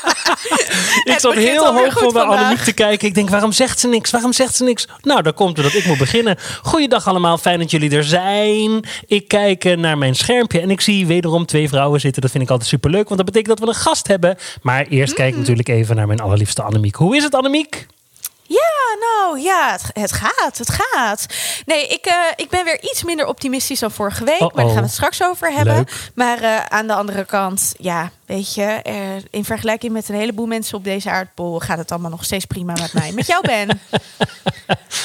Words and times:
ik 1.13 1.15
zat 1.19 1.33
heel 1.33 1.73
hoog 1.73 1.93
voor 1.93 2.11
vandaag. 2.11 2.39
Annemiek 2.39 2.63
te 2.63 2.73
kijken. 2.73 3.07
Ik 3.07 3.13
denk, 3.13 3.29
waarom 3.29 3.51
zegt 3.51 3.79
ze 3.79 3.87
niks? 3.87 4.11
Waarom 4.11 4.33
zegt 4.33 4.55
ze 4.55 4.63
niks? 4.63 4.87
Nou, 5.01 5.21
daar 5.21 5.33
komt 5.33 5.57
het 5.57 5.65
dat 5.65 5.75
ik 5.75 5.85
moet 5.85 5.97
beginnen. 5.97 6.37
Goeiedag 6.61 7.07
allemaal, 7.07 7.37
fijn 7.37 7.59
dat 7.59 7.71
jullie 7.71 7.95
er 7.95 8.03
zijn. 8.03 8.83
Ik 9.05 9.27
kijk 9.27 9.65
eh, 9.65 9.77
naar 9.77 9.97
mijn 9.97 10.15
schermpje 10.15 10.59
en 10.59 10.69
ik 10.71 10.81
zie 10.81 11.07
wederom 11.07 11.45
twee 11.45 11.69
vrouwen 11.69 11.99
zitten. 11.99 12.21
Dat 12.21 12.31
vind 12.31 12.43
ik 12.43 12.49
altijd 12.49 12.69
superleuk, 12.69 13.05
want 13.05 13.17
dat 13.17 13.25
betekent 13.25 13.59
dat 13.59 13.67
we 13.67 13.73
een 13.73 13.81
gast 13.81 14.07
hebben. 14.07 14.37
Maar 14.61 14.85
eerst 14.87 15.13
kijk 15.13 15.31
ik 15.33 15.39
natuurlijk 15.39 15.67
even 15.67 15.95
naar 15.95 16.07
mijn 16.07 16.19
allerliefste 16.19 16.61
Annemiek. 16.61 16.95
Hoe 16.95 17.15
is 17.15 17.23
het, 17.23 17.35
Annemiek? 17.35 17.87
Ja, 18.51 18.97
nou 18.99 19.39
ja, 19.39 19.71
het, 19.71 19.83
het 19.93 20.11
gaat, 20.11 20.57
het 20.57 20.69
gaat. 20.71 21.25
Nee, 21.65 21.87
ik, 21.87 22.05
eh, 22.05 22.13
ik 22.35 22.49
ben 22.49 22.63
weer 22.65 22.81
iets 22.81 23.03
minder 23.03 23.25
optimistisch 23.25 23.79
dan 23.79 23.91
vorige 23.91 24.23
week. 24.23 24.39
Maar 24.39 24.51
daar 24.53 24.65
gaan 24.65 24.75
we 24.75 24.81
het 24.81 24.91
straks 24.91 25.23
over 25.23 25.51
hebben. 25.51 25.75
Leuk. 25.75 26.09
Maar 26.15 26.41
eh, 26.41 26.65
aan 26.67 26.87
de 26.87 26.93
andere 26.93 27.25
kant, 27.25 27.73
ja, 27.77 28.11
weet 28.25 28.53
je, 28.53 28.63
eh, 28.63 28.95
in 29.29 29.45
vergelijking 29.45 29.93
met 29.93 30.09
een 30.09 30.15
heleboel 30.15 30.45
mensen 30.45 30.77
op 30.77 30.83
deze 30.83 31.09
aardbol 31.09 31.59
gaat 31.59 31.77
het 31.77 31.91
allemaal 31.91 32.09
nog 32.09 32.23
steeds 32.23 32.45
prima 32.45 32.73
met 32.73 32.93
mij. 32.93 33.11
Met 33.11 33.27
jou, 33.27 33.41
Ben. 33.47 33.67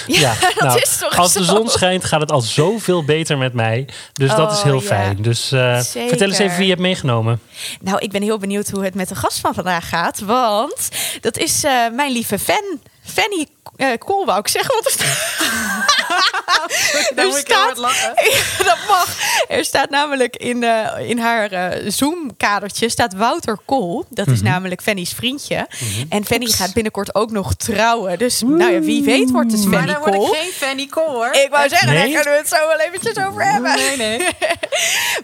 ja, 0.06 0.34
dat 0.40 0.54
nou, 0.58 0.80
is 0.80 0.98
toch 0.98 1.18
als 1.18 1.32
zo? 1.32 1.38
de 1.38 1.44
zon 1.44 1.68
schijnt, 1.68 2.04
gaat 2.04 2.20
het 2.20 2.32
al 2.32 2.40
zoveel 2.40 3.04
beter 3.04 3.38
met 3.38 3.52
mij. 3.52 3.88
Dus 4.12 4.30
dat 4.30 4.52
is 4.52 4.58
Oh, 4.58 4.64
heel 4.64 4.80
ja. 4.80 4.86
fijn. 4.86 5.22
Dus 5.22 5.48
vertel 5.48 6.28
eens 6.28 6.38
even 6.38 6.56
wie 6.56 6.64
je 6.64 6.70
hebt 6.70 6.80
meegenomen. 6.80 7.40
Nou, 7.80 7.98
ik 7.98 8.10
ben 8.10 8.22
heel 8.22 8.38
benieuwd 8.38 8.70
hoe 8.70 8.84
het 8.84 8.94
met 8.94 9.08
de 9.08 9.14
gast 9.14 9.38
van 9.38 9.54
vandaag 9.54 9.88
gaat. 9.88 10.20
Want 10.20 10.88
dat 11.20 11.36
is 11.36 11.62
mijn 11.92 12.12
lieve 12.12 12.38
fan. 12.38 12.80
Fanny 13.06 13.46
eh 13.76 13.98
Kool, 13.98 14.26
wou 14.26 14.38
ik 14.38 14.48
zeggen. 14.48 14.74
Wat 14.74 14.86
is 14.86 14.96
Dan 17.14 17.26
moet 17.26 17.38
ik 17.38 17.76
lachen. 17.76 18.12
Ja, 18.58 18.64
dat 18.64 18.78
mag. 18.88 19.16
Er 19.48 19.64
staat 19.64 19.90
namelijk 19.90 20.36
in, 20.36 20.62
eh, 20.62 21.08
in 21.08 21.18
haar 21.18 21.52
eh, 21.52 21.90
Zoom-kadertje 21.90 22.88
staat 22.88 23.14
Wouter 23.14 23.58
Kool. 23.64 24.04
Dat 24.10 24.26
is 24.26 24.42
namelijk 24.42 24.82
Fanny's 24.82 25.12
vriendje. 25.12 25.68
En 26.08 26.24
Fanny 26.24 26.46
gaat 26.46 26.72
binnenkort 26.74 27.14
ook 27.14 27.30
nog 27.30 27.54
trouwen. 27.54 28.18
Dus 28.18 28.40
nou 28.40 28.72
ja, 28.72 28.80
wie 28.80 29.02
weet 29.02 29.30
wordt 29.30 29.52
het 29.52 29.64
Maar 29.64 29.78
Fanny 29.78 29.92
dan 29.92 30.02
word 30.02 30.14
ik 30.14 30.20
Kool. 30.20 30.32
geen 30.32 30.52
Fanny 30.52 30.86
Cole 30.86 31.10
hoor. 31.10 31.32
Ik 31.32 31.50
wou 31.50 31.68
zeggen, 31.68 31.88
Nee? 31.88 31.96
daar 31.96 32.06
kunnen 32.22 32.32
we 32.32 32.38
het 32.38 32.48
zo 32.48 32.66
wel 32.66 32.78
eventjes 32.78 33.24
over 33.26 33.44
hebben. 33.52 33.74
Nee, 33.76 33.96
nee. 33.96 34.18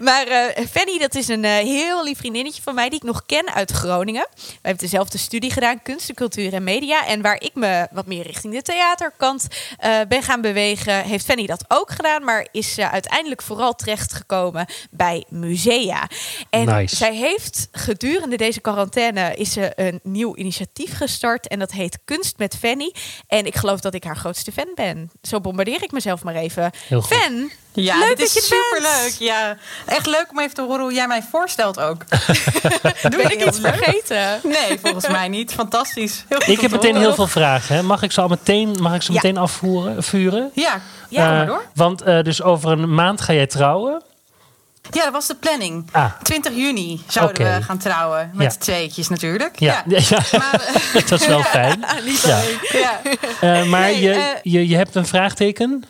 Maar 0.00 0.26
eh, 0.26 0.66
Fanny, 0.70 0.98
dat 0.98 1.14
is 1.14 1.28
een 1.28 1.44
eh, 1.44 1.52
heel 1.56 2.04
lief 2.04 2.18
vriendinnetje 2.18 2.62
van 2.62 2.74
mij 2.74 2.88
die 2.88 2.98
ik 2.98 3.04
nog 3.04 3.22
ken 3.26 3.54
uit 3.54 3.70
Groningen. 3.70 4.26
We 4.34 4.44
hebben 4.62 4.82
dezelfde 4.82 5.18
studie 5.18 5.52
gedaan, 5.52 5.82
kunst, 5.82 6.14
cultuur 6.14 6.52
en 6.54 6.64
media. 6.64 7.06
En 7.06 7.22
waar 7.22 7.40
ik 7.40 7.50
me 7.54 7.86
wat 7.92 8.06
meer 8.06 8.22
richting 8.26 8.54
de 8.54 8.62
theaterkant 8.62 9.46
eh, 9.78 10.00
ben 10.08 10.22
gaan 10.22 10.40
bewegen, 10.40 10.91
heeft 11.00 11.24
Fanny 11.24 11.46
dat 11.46 11.64
ook 11.68 11.90
gedaan. 11.90 12.24
Maar 12.24 12.46
is 12.52 12.78
eh, 12.78 12.92
uiteindelijk 12.92 13.42
vooral 13.42 13.74
terechtgekomen 13.74 14.66
bij 14.90 15.24
musea. 15.28 16.08
En 16.50 16.66
Nice. 16.66 16.96
zij 16.96 17.14
heeft 17.14 17.68
gedurende 17.72 18.36
deze 18.36 18.60
quarantaine 18.60 19.34
is 19.34 19.52
ze 19.52 19.72
een 19.76 20.00
nieuw 20.02 20.36
initiatief 20.36 20.96
gestart. 20.96 21.48
En 21.48 21.58
dat 21.58 21.70
heet 21.72 21.98
Kunst 22.04 22.38
met 22.38 22.56
Fanny. 22.60 22.94
En 23.26 23.46
ik 23.46 23.54
geloof 23.56 23.80
dat 23.80 23.94
ik 23.94 24.04
haar 24.04 24.16
grootste 24.16 24.52
fan 24.52 24.70
ben. 24.74 25.10
Zo 25.22 25.40
bombardeer 25.40 25.82
ik 25.82 25.92
mezelf 25.92 26.22
maar 26.22 26.34
even. 26.34 26.70
Heel 26.88 27.00
goed. 27.02 27.16
Fan, 27.16 27.50
Ja, 27.72 27.98
leuk 27.98 28.08
dit 28.08 28.18
dat 28.18 28.26
is 28.26 28.32
je 28.34 28.40
er 28.40 28.46
superleuk. 28.46 29.28
Ja, 29.28 29.56
echt 29.86 30.06
leuk 30.06 30.26
om 30.30 30.38
even 30.40 30.54
te 30.54 30.62
horen 30.62 30.80
hoe 30.80 30.92
jij 30.92 31.06
mij 31.06 31.22
voorstelt 31.30 31.80
ook. 31.80 32.04
Ben 33.16 33.30
ik 33.32 33.44
iets 33.46 33.60
vergeten? 33.60 34.40
Nee, 34.42 34.78
volgens 34.82 35.08
mij 35.08 35.28
niet. 35.28 35.52
Fantastisch. 35.52 36.24
Heel 36.28 36.38
goed 36.40 36.48
Ik 36.48 36.60
heb 36.60 36.70
te 36.70 36.76
meteen 36.76 36.90
horen. 36.90 37.06
heel 37.06 37.14
veel 37.14 37.26
vragen. 37.26 37.74
Hè. 37.76 37.82
Mag 37.82 38.02
ik 38.02 38.12
ze 38.12 38.20
al 38.20 38.28
meteen, 38.28 38.76
mag 38.80 38.94
ik 38.94 39.02
ze 39.02 39.12
Ja. 39.12 39.20
meteen 39.22 39.36
afvoeren, 39.36 40.02
vuren? 40.02 40.50
Ja, 40.54 40.71
Ja, 41.08 41.22
kom 41.24 41.30
Eh, 41.32 41.36
maar 41.36 41.46
door. 41.46 41.64
Want 41.74 42.02
eh, 42.02 42.22
dus 42.22 42.42
over 42.42 42.70
een 42.70 42.94
maand 42.94 43.20
ga 43.20 43.32
jij 43.32 43.46
trouwen. 43.46 44.02
Ja, 44.90 45.02
dat 45.04 45.12
was 45.12 45.26
de 45.26 45.34
planning. 45.34 45.88
Ah. 45.92 46.12
20 46.22 46.54
juni 46.54 47.02
zouden 47.08 47.54
we 47.56 47.62
gaan 47.62 47.78
trouwen. 47.78 48.30
Met 48.34 48.52
Ja. 48.52 48.58
tweetjes 48.58 49.08
natuurlijk. 49.08 49.58
Ja, 49.58 49.82
ja. 49.86 50.00
Maar, 50.38 50.60
eh, 50.94 51.06
dat 51.08 51.20
is 51.20 51.26
wel 51.26 51.42
fijn. 51.42 51.84
Ja. 52.22 52.40
ja. 53.40 53.64
Maar 53.64 53.80
Nee, 53.80 54.00
je, 54.00 54.38
je, 54.42 54.68
je 54.68 54.76
hebt 54.76 54.94
een 54.94 55.06
vraagteken? 55.06 55.84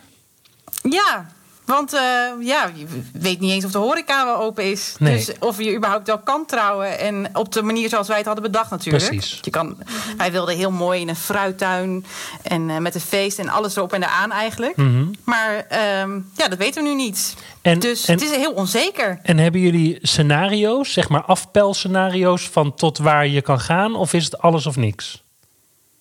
Ja, 0.89 1.25
want 1.65 1.93
eh, 1.93 1.99
ja, 2.39 2.71
je 2.75 2.85
weet 3.13 3.39
niet 3.39 3.51
eens 3.51 3.65
of 3.65 3.71
de 3.71 3.77
horeca 3.77 4.25
wel 4.25 4.37
open 4.37 4.63
is. 4.71 4.95
Nee. 4.99 5.15
Dus 5.15 5.31
of 5.39 5.57
je 5.61 5.75
überhaupt 5.75 6.07
wel 6.07 6.19
kan 6.19 6.45
trouwen. 6.45 6.99
En 6.99 7.29
op 7.33 7.51
de 7.51 7.61
manier 7.63 7.89
zoals 7.89 8.07
wij 8.07 8.17
het 8.17 8.25
hadden 8.25 8.43
bedacht 8.43 8.69
natuurlijk. 8.69 9.05
Precies. 9.07 9.39
Je 9.41 9.49
kan, 9.51 9.77
wij 10.17 10.31
wilden 10.31 10.55
heel 10.55 10.71
mooi 10.71 11.01
in 11.01 11.09
een 11.09 11.15
fruittuin. 11.15 12.05
En 12.41 12.69
eh, 12.69 12.77
met 12.77 12.95
een 12.95 13.01
feest 13.01 13.39
en 13.39 13.49
alles 13.49 13.75
erop 13.75 13.93
en 13.93 14.03
eraan 14.03 14.31
eigenlijk. 14.31 14.75
Maar 15.23 15.65
ehm, 15.69 16.19
ja, 16.35 16.47
dat 16.47 16.57
weten 16.57 16.83
we 16.83 16.89
nu 16.89 16.95
niet. 16.95 17.35
En- 17.61 17.79
dus 17.79 18.05
en- 18.05 18.13
het 18.13 18.23
is 18.23 18.31
heel 18.35 18.51
onzeker. 18.51 19.19
En 19.23 19.37
hebben 19.37 19.61
jullie 19.61 19.97
scenario's, 20.01 20.93
zeg 20.93 21.09
maar 21.09 21.23
afpelscenario's 21.23 22.49
van 22.49 22.75
tot 22.75 22.97
waar 22.97 23.27
je 23.27 23.41
kan 23.41 23.59
gaan? 23.59 23.95
Of 23.95 24.13
is 24.13 24.23
het 24.23 24.37
alles 24.37 24.65
of 24.65 24.75
niks? 24.75 25.22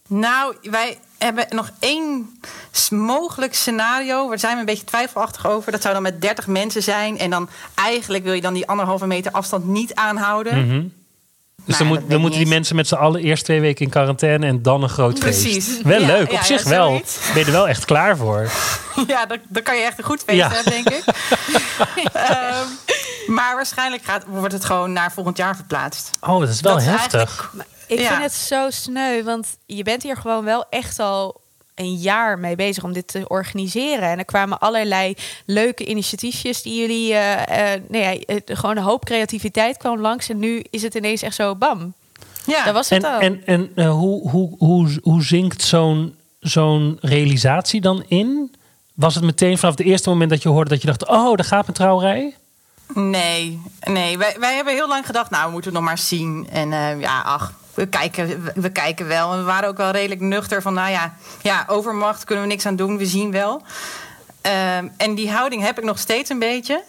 Nou, 0.08 0.54
wij 0.62 0.98
hebben 1.18 1.46
nog 1.50 1.70
één 1.78 2.38
mogelijk 2.90 3.54
scenario. 3.54 4.28
Daar 4.28 4.38
zijn 4.38 4.54
we 4.54 4.60
een 4.60 4.66
beetje 4.66 4.84
twijfelachtig 4.84 5.46
over. 5.46 5.72
Dat 5.72 5.82
zou 5.82 5.94
dan 5.94 6.02
met 6.02 6.20
30 6.20 6.46
mensen 6.46 6.82
zijn. 6.82 7.18
En 7.18 7.30
dan 7.30 7.48
eigenlijk 7.74 8.24
wil 8.24 8.32
je 8.32 8.40
dan 8.40 8.54
die 8.54 8.66
anderhalve 8.68 9.06
meter 9.06 9.32
afstand 9.32 9.64
niet 9.66 9.94
aanhouden. 9.94 10.66
Mhm. 10.66 10.86
Dus 11.64 11.78
Nou, 11.78 11.88
dan, 11.94 11.98
moet, 12.00 12.08
moeten 12.08 12.30
die 12.30 12.40
eens. 12.40 12.48
mensen 12.48 12.76
met 12.76 12.88
z'n 12.88 12.94
allen 12.94 13.20
eerst 13.22 13.44
twee 13.44 13.60
weken 13.60 13.84
in 13.84 13.90
quarantaine 13.90 14.46
en 14.46 14.62
dan 14.62 14.82
een 14.82 14.88
groot 14.88 15.18
feest. 15.18 15.42
Precies. 15.42 15.82
Wel 15.82 16.00
Ja, 16.00 16.06
leuk, 16.06 16.22
op 16.26 16.30
ja, 16.30 16.42
zich 16.42 16.62
ja, 16.62 16.68
wel. 16.68 16.88
zoiets. 16.88 17.18
Ben 17.32 17.38
je 17.40 17.44
er 17.46 17.52
wel 17.52 17.68
echt 17.68 17.84
klaar 17.84 18.16
voor? 18.16 18.50
Ja, 19.06 19.26
dan, 19.26 19.38
dan 19.48 19.62
kan 19.62 19.76
je 19.76 19.82
echt 19.82 19.98
een 19.98 20.04
goed 20.04 20.22
feest 20.26 20.52
hebben, 20.52 20.72
denk 20.72 20.88
ik. 20.90 21.04
Ehm, 22.12 22.66
maar 23.26 23.54
waarschijnlijk 23.54 24.04
gaat, 24.04 24.24
wordt 24.26 24.52
het 24.52 24.64
gewoon 24.64 24.92
naar 24.92 25.12
volgend 25.12 25.36
jaar 25.36 25.56
verplaatst. 25.56 26.10
Oh, 26.20 26.40
dat 26.40 26.48
is 26.48 26.60
wel 26.60 26.74
Dat 26.74 26.84
heftig. 26.84 27.52
Ik 27.86 27.98
Ja. 27.98 28.08
vind 28.08 28.22
het 28.22 28.32
zo 28.32 28.70
sneu, 28.70 29.22
want 29.22 29.46
je 29.66 29.82
bent 29.82 30.02
hier 30.02 30.16
gewoon 30.16 30.44
wel 30.44 30.64
echt 30.70 30.98
al 30.98 31.40
een 31.74 31.94
jaar 31.94 32.38
mee 32.38 32.56
bezig 32.56 32.84
om 32.84 32.92
dit 32.92 33.08
te 33.08 33.24
organiseren. 33.28 34.08
En 34.08 34.18
er 34.18 34.24
kwamen 34.24 34.58
allerlei 34.58 35.14
leuke 35.46 35.84
initiatiefjes 35.86 36.62
die 36.62 36.80
jullie, 36.80 37.12
eh, 37.14 37.72
eh, 37.74 37.80
nou 37.88 38.02
ja, 38.04 38.18
eh, 38.26 38.36
gewoon 38.56 38.76
een 38.76 38.82
hoop 38.82 39.04
creativiteit 39.04 39.76
kwam 39.76 40.00
langs. 40.00 40.28
En 40.28 40.38
nu 40.38 40.64
is 40.70 40.82
het 40.82 40.94
ineens 40.94 41.22
echt 41.22 41.34
zo 41.34 41.54
bam. 41.56 41.94
Ja, 42.46 42.64
Dat 42.64 42.74
was 42.74 42.88
het 42.88 43.04
En, 43.04 43.10
al. 43.14 43.20
en, 43.20 43.42
en 43.76 43.86
hoe, 43.86 44.30
hoe, 44.30 44.54
hoe, 44.58 44.98
hoe 45.02 45.22
zinkt 45.22 45.62
zo'n 45.62 46.16
zo'n 46.40 46.98
realisatie 47.00 47.80
dan 47.80 48.04
in? 48.08 48.54
Was 48.94 49.14
het 49.14 49.24
meteen 49.24 49.58
vanaf 49.58 49.76
het 49.76 49.86
eerste 49.86 50.08
moment 50.08 50.30
dat 50.30 50.42
je 50.42 50.48
hoorde 50.48 50.70
dat 50.70 50.80
je 50.80 50.86
dacht... 50.86 51.06
oh, 51.08 51.34
daar 51.36 51.44
gaat 51.46 51.62
mijn 51.62 51.76
trouwerij? 51.76 52.36
Nee, 52.94 53.60
nee. 53.80 54.18
Wij, 54.18 54.36
wij 54.38 54.54
hebben 54.54 54.74
heel 54.74 54.88
lang 54.88 55.06
gedacht, 55.06 55.30
nou, 55.30 55.44
we 55.46 55.52
moeten 55.52 55.70
het 55.70 55.78
nog 55.80 55.88
maar 55.88 55.98
zien. 55.98 56.48
En 56.50 56.72
eh, 56.72 57.00
ja, 57.00 57.20
ach, 57.20 57.52
we 57.74 57.86
kijken, 57.86 58.52
we, 58.54 58.70
kijken 58.70 59.06
wel. 59.08 59.32
En 59.32 59.38
we 59.38 59.44
waren 59.44 59.68
ook 59.68 59.76
wel 59.76 59.90
redelijk 59.90 60.20
nuchter 60.20 60.62
van, 60.62 60.74
nou 60.74 60.90
ja, 60.90 61.14
ja, 61.42 61.64
overmacht 61.66 62.24
kunnen 62.24 62.44
we 62.44 62.50
niks 62.50 62.66
aan 62.66 62.76
doen, 62.76 62.96
we 62.98 63.06
zien 63.06 63.30
wel. 63.30 63.62
Ehm, 64.40 64.88
en 64.96 65.14
die 65.14 65.30
houding 65.30 65.62
heb 65.62 65.78
ik 65.78 65.84
nog 65.84 65.98
steeds 65.98 66.30
een 66.30 66.38
beetje. 66.38 66.82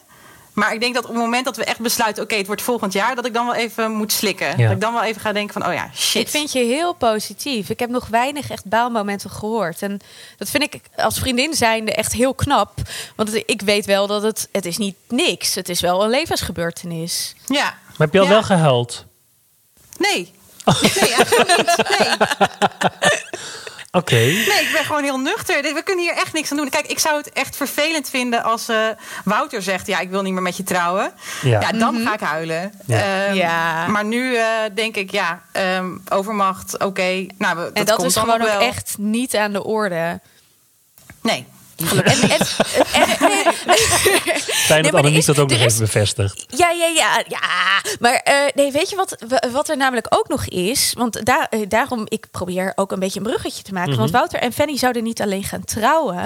Maar 0.54 0.74
ik 0.74 0.80
denk 0.80 0.94
dat 0.94 1.04
op 1.04 1.10
het 1.10 1.20
moment 1.20 1.46
dat 1.46 1.58
we 1.58 1.64
echt 1.64 1.80
besluiten, 1.80 2.24
oké, 2.24 2.36
het 2.36 2.48
wordt 2.48 2.62
volgend 2.62 2.94
jaar, 2.94 3.16
dat 3.16 3.26
ik 3.26 3.34
dan 3.34 3.46
wel 3.46 3.56
even 3.56 3.92
moet 3.92 4.12
slikken. 4.12 4.48
Ja. 4.58 4.64
Dat 4.64 4.72
ik 4.72 4.82
dan 4.82 4.94
wel 4.94 5.03
even 5.03 5.22
ga 5.22 5.32
denken 5.32 5.53
van, 5.62 5.68
oh 5.72 5.74
ja, 5.74 5.90
shit. 5.96 6.22
Ik 6.22 6.28
vind 6.30 6.52
je 6.52 6.59
heel 6.59 6.94
positief. 6.94 7.70
Ik 7.70 7.79
heb 7.79 7.90
nog 7.90 8.08
weinig 8.08 8.50
echt 8.50 8.66
baalmomenten 8.66 9.29
gehoord. 9.29 9.82
En 9.82 10.00
dat 10.38 10.50
vind 10.50 10.64
ik 10.64 10.82
als 10.96 11.20
vriendin 11.20 11.53
zijnde 11.53 11.94
echt 11.94 12.14
heel 12.14 12.34
knap. 12.34 12.74
Want 13.16 13.36
ik 13.36 13.62
weet 13.62 13.86
wel 13.86 14.08
dat 14.08 14.22
het, 14.24 14.50
het 14.52 14.66
is 14.66 14.78
niet 14.78 14.96
niks. 15.08 15.56
Het 15.56 15.70
is 15.70 15.82
wel 15.82 16.03
een 16.03 16.09
levensgebeurtenis. 16.09 17.36
Ja. 17.46 17.64
Maar 17.64 17.94
heb 17.97 18.14
je 18.14 18.20
al 18.20 18.26
Ja. 18.26 18.32
wel 18.32 18.44
gehuild? 18.44 19.06
Nee. 19.97 20.34
Nee, 20.66 21.14
eigenlijk 21.16 21.58
niet. 21.58 22.00
Nee. 22.00 22.10
Oké. 23.92 24.16
Nee, 24.16 24.62
ik 24.62 24.70
ben 24.74 24.86
gewoon 24.86 25.04
heel 25.04 25.20
nuchter. 25.20 25.62
We 25.62 25.82
kunnen 25.84 26.04
hier 26.06 26.16
echt 26.16 26.34
niks 26.34 26.52
aan 26.52 26.58
doen. 26.58 26.70
Kijk, 26.70 26.88
ik 26.88 27.00
zou 27.00 27.18
het 27.18 27.30
echt 27.32 27.56
vervelend 27.56 28.10
vinden 28.10 28.44
als 28.44 28.68
eh, 28.70 28.78
Wouter 29.24 29.62
zegt... 29.62 29.88
ja, 29.88 30.00
ik 30.00 30.10
wil 30.10 30.22
niet 30.22 30.34
meer 30.34 30.42
met 30.42 30.58
je 30.58 30.64
trouwen. 30.64 31.14
Ja. 31.42 31.60
Ja, 31.60 31.72
dan 31.72 32.02
ga 32.06 32.14
ik 32.14 32.20
huilen. 32.20 32.74
Ja. 32.86 33.26
Ehm, 33.26 33.34
Ja. 33.36 33.88
Maar 33.88 34.06
nu 34.06 34.36
eh, 34.36 34.46
denk 34.74 34.96
ik, 34.96 35.12
ja, 35.12 35.42
ehm, 35.52 35.92
overmacht, 36.10 36.84
oké. 36.84 37.26
Nou, 37.38 37.58
we- 37.58 37.72
en 37.74 37.86
dat 37.86 37.96
komt 37.96 38.08
is 38.10 38.16
gewoon 38.16 38.42
ook 38.42 38.48
wel. 38.48 38.60
echt 38.62 38.96
niet 38.98 39.36
aan 39.36 39.52
de 39.54 39.64
orde. 39.64 40.20
Nee, 41.22 41.46
En, 41.75 42.03
en, 42.03 42.22
en- 42.22 42.47
nee, 43.28 43.43
Fijn 44.46 44.84
dat 44.84 45.05
is- 45.05 45.25
dat 45.25 45.40
ook 45.40 45.49
nog 45.49 45.59
is- 45.59 45.66
even 45.66 45.79
bevestigt. 45.79 46.46
Ja, 46.49 46.70
ja, 46.70 46.85
ja, 46.87 47.23
ja. 47.28 47.40
Maar 47.99 48.14
eh, 48.14 48.35
nee, 48.55 48.72
weet 48.72 48.90
je 48.90 48.96
wat, 48.96 49.16
wa- 49.28 49.49
wat 49.52 49.70
er 49.70 49.78
namelijk 49.78 50.08
ook 50.09 50.28
nog 50.28 50.46
is? 50.46 50.93
Want 50.97 51.25
daar, 51.25 51.47
eh, 51.49 51.59
daarom, 51.67 52.05
ik 52.08 52.25
probeer 52.31 52.72
ook 52.75 52.91
een 52.91 52.99
beetje 52.99 53.20
een 53.20 53.25
bruggetje 53.25 53.64
te 53.64 53.73
maken. 53.73 53.90
Mhm. 53.90 53.99
Want 53.99 54.11
Wouter 54.11 54.40
en 54.40 54.53
Fanny 54.53 54.78
zouden 54.78 55.03
niet 55.03 55.22
alleen 55.22 55.43
gaan 55.43 55.64
trouwen, 55.66 56.23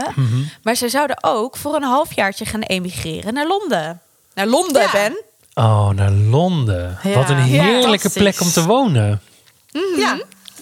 maar 0.63 0.75
ze 0.75 0.89
zouden 0.89 1.17
ook 1.23 1.57
voor 1.57 1.75
een 1.75 1.83
halfjaartje 1.83 2.45
gaan 2.45 2.61
emigreren 2.61 3.33
naar 3.33 3.47
Londen. 3.47 4.01
Naar 4.33 4.47
Londen, 4.47 4.81
Ja. 4.81 4.91
Ben. 4.91 5.23
Oh, 5.53 5.89
naar 5.89 6.11
Londen. 6.11 6.97
Ja. 7.03 7.13
Wat 7.13 7.29
een 7.29 7.37
heerlijke 7.37 8.09
plek 8.09 8.41
om 8.41 8.51
te 8.51 8.63
wonen. 8.65 9.21
Ja. 9.97 10.17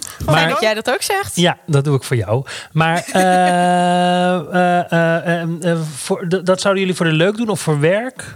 Fijn 0.07 0.25
Maar 0.25 0.49
dat 0.49 0.61
jij 0.61 0.73
dat 0.73 0.91
ook 0.91 1.01
zegt. 1.01 1.35
ja, 1.35 1.57
dat 1.65 1.83
doe 1.83 1.95
ik 1.95 2.03
voor 2.03 2.17
jou. 2.17 2.45
Maar 2.71 3.03
eh, 3.13 4.35
eh, 4.91 5.41
eh, 5.41 5.79
voor, 5.95 6.27
dat 6.43 6.61
zouden 6.61 6.81
jullie 6.83 6.97
voor 6.97 7.05
de 7.05 7.11
leuk 7.11 7.37
doen 7.37 7.49
of 7.49 7.59
voor 7.61 7.79
werk? 7.79 8.35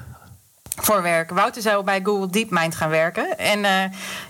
Voor 0.81 1.01
werk. 1.01 1.29
Wouter 1.29 1.61
zou 1.61 1.83
bij 1.83 1.99
Google 2.03 2.29
DeepMind 2.29 2.75
gaan 2.75 2.89
werken. 2.89 3.37
En 3.37 3.65
eh, 3.65 3.71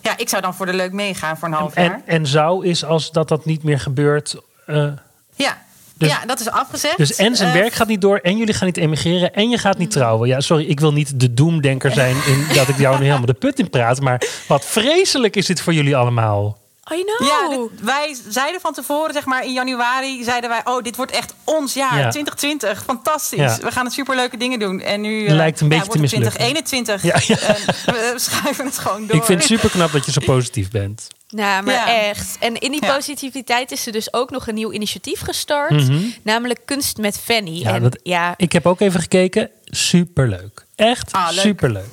ja, 0.02 0.18
ik 0.18 0.30
zou 0.30 0.42
dan 0.42 0.54
voor 0.56 0.66
de 0.66 0.74
leuk 0.74 0.92
meegaan 0.92 1.38
voor 1.38 1.48
een 1.48 1.54
half 1.54 1.76
jaar. 1.76 1.86
En, 1.94 2.02
en 2.06 2.28
zou 2.28 2.66
is 2.66 2.86
als 2.86 3.12
dat 3.12 3.28
dat 3.28 3.46
niet 3.46 3.64
meer 3.64 3.80
gebeurt. 3.80 4.36
eh, 4.66 4.88
ja. 5.36 5.58
Dus- 5.98 6.10
ja, 6.10 6.26
dat 6.26 6.40
is 6.40 6.50
afgezegd. 6.50 6.98
dus 6.98 7.16
en 7.16 7.36
zijn 7.36 7.54
werk 7.54 7.74
gaat 7.74 7.88
niet 7.88 8.02
door 8.02 8.18
en 8.18 8.38
jullie 8.38 8.54
gaan 8.54 8.68
niet 8.68 8.78
emigreren 8.78 9.34
en 9.34 9.50
je 9.50 9.58
gaat 9.58 9.78
niet 9.78 9.92
trouwen. 9.92 10.28
Ja, 10.28 10.40
sorry, 10.40 10.66
ik 10.66 10.80
wil 10.80 10.94
niet 10.94 11.20
de 11.20 11.34
doemdenker 11.34 11.92
zijn 11.92 12.16
in 12.26 12.46
dat 12.56 12.68
ik 12.68 12.78
jou 12.78 12.98
nu 12.98 13.04
helemaal 13.06 13.26
de 13.26 13.34
put 13.34 13.60
in 13.60 13.70
praat. 13.70 14.02
Maar 14.02 14.22
wat 14.48 14.66
vreselijk 14.66 15.36
is 15.36 15.46
dit 15.46 15.62
voor 15.62 15.74
jullie 15.74 15.96
allemaal. 15.96 16.58
I 16.92 17.04
know. 17.04 17.28
Ja, 17.30 17.50
dit- 17.58 17.82
wij 17.82 18.16
zeiden 18.30 18.62
van 18.62 18.74
tevoren, 18.74 19.14
zeg 19.14 19.26
maar 19.26 19.44
in 19.46 19.54
januari, 19.54 20.24
zeiden 20.24 20.50
wij: 20.50 20.62
Oh, 20.64 20.82
dit 20.84 20.96
wordt 20.96 21.12
echt 21.12 21.34
ons 21.44 21.74
jaar, 21.74 21.98
Ja. 22.00 22.10
2020. 22.10 22.84
Fantastisch. 22.84 23.40
Ja. 23.40 23.58
We 23.62 23.72
gaan 23.72 23.92
superleuke 23.92 24.38
dingen 24.38 24.60
doen. 24.60 24.82
En 24.82 25.02
nu 25.02 25.26
eh, 25.26 25.34
Lijkt 25.34 25.62
een 25.62 25.68
beetje 25.70 25.86
wordt 25.86 26.10
te 26.10 26.16
het 26.16 26.26
mislukken. 26.26 26.64
2021. 26.72 27.04
Ja, 27.04 27.94
we 28.14 28.14
schuiven 28.30 28.66
het 28.66 28.78
gewoon 28.78 29.08
door. 29.08 29.16
Ik 29.16 29.24
vind 29.24 29.40
het 29.40 29.48
super 29.48 29.70
knap 29.70 29.92
dat 29.92 30.06
je 30.06 30.12
zo 30.12 30.22
positief 30.26 30.72
bent. 30.72 31.08
Nou, 31.30 31.64
maar 31.64 31.74
Ja. 31.74 31.96
echt. 32.08 32.38
En 32.40 32.60
in 32.60 32.72
die 32.72 32.86
positiviteit 32.86 33.72
is 33.72 33.86
er 33.86 33.92
dus 33.92 34.14
ook 34.14 34.30
nog 34.30 34.48
een 34.48 34.56
nieuw 34.56 34.72
initiatief 34.72 35.20
gestart. 35.22 35.72
Mhm. 35.88 36.04
Namelijk 36.24 36.60
Kunst 36.66 36.98
met 36.98 37.20
Fanny. 37.24 37.60
Ja, 37.60 37.74
en 37.74 37.82
dat- 37.84 38.00
ja, 38.04 38.34
Ik 38.38 38.52
heb 38.52 38.66
ook 38.66 38.80
even 38.80 39.00
gekeken. 39.02 39.50
Superleuk. 39.66 40.66
Echt 40.76 41.12
Ah, 41.12 41.28
leuk. 41.32 41.40
superleuk. 41.40 41.86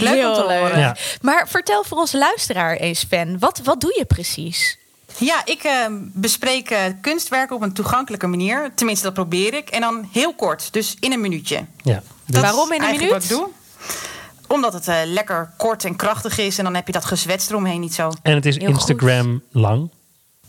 Leuk 0.00 0.26
om 0.26 0.34
te 0.34 0.40
horen. 0.40 0.78
Ja. 0.78 0.96
Maar 1.20 1.48
vertel 1.48 1.84
voor 1.84 1.98
onze 1.98 2.18
luisteraar 2.18 2.76
eens, 2.76 3.04
Fan. 3.08 3.38
Wat, 3.38 3.60
wat 3.64 3.80
doe 3.80 3.94
je 3.98 4.04
precies? 4.04 4.78
Ja, 5.18 5.42
ik 5.44 5.62
eh, 5.62 5.86
bespreek 6.12 6.70
eh, 6.70 6.80
kunstwerken 7.00 7.56
op 7.56 7.62
een 7.62 7.72
toegankelijke 7.72 8.26
manier. 8.26 8.72
Tenminste, 8.74 9.04
dat 9.04 9.14
probeer 9.14 9.54
ik. 9.54 9.68
En 9.68 9.80
dan 9.80 10.08
heel 10.12 10.34
kort, 10.34 10.72
dus 10.72 10.96
in 11.00 11.12
een 11.12 11.20
minuutje. 11.20 11.64
Ja. 11.82 12.02
Waarom 12.26 12.72
in 12.72 12.82
een 12.82 12.90
minuut? 12.90 13.10
Wat 13.10 13.22
ik 13.22 13.28
doe. 13.28 13.48
Omdat 14.46 14.72
het 14.72 14.88
eh, 14.88 14.96
lekker 15.04 15.52
kort 15.56 15.84
en 15.84 15.96
krachtig 15.96 16.38
is. 16.38 16.58
En 16.58 16.64
dan 16.64 16.74
heb 16.74 16.86
je 16.86 16.92
dat 16.92 17.04
gezwets 17.04 17.48
eromheen 17.48 17.80
niet 17.80 17.94
zo. 17.94 18.12
En 18.22 18.34
het 18.34 18.46
is 18.46 18.58
Heel 18.58 18.68
Instagram 18.68 19.42
lang. 19.50 19.90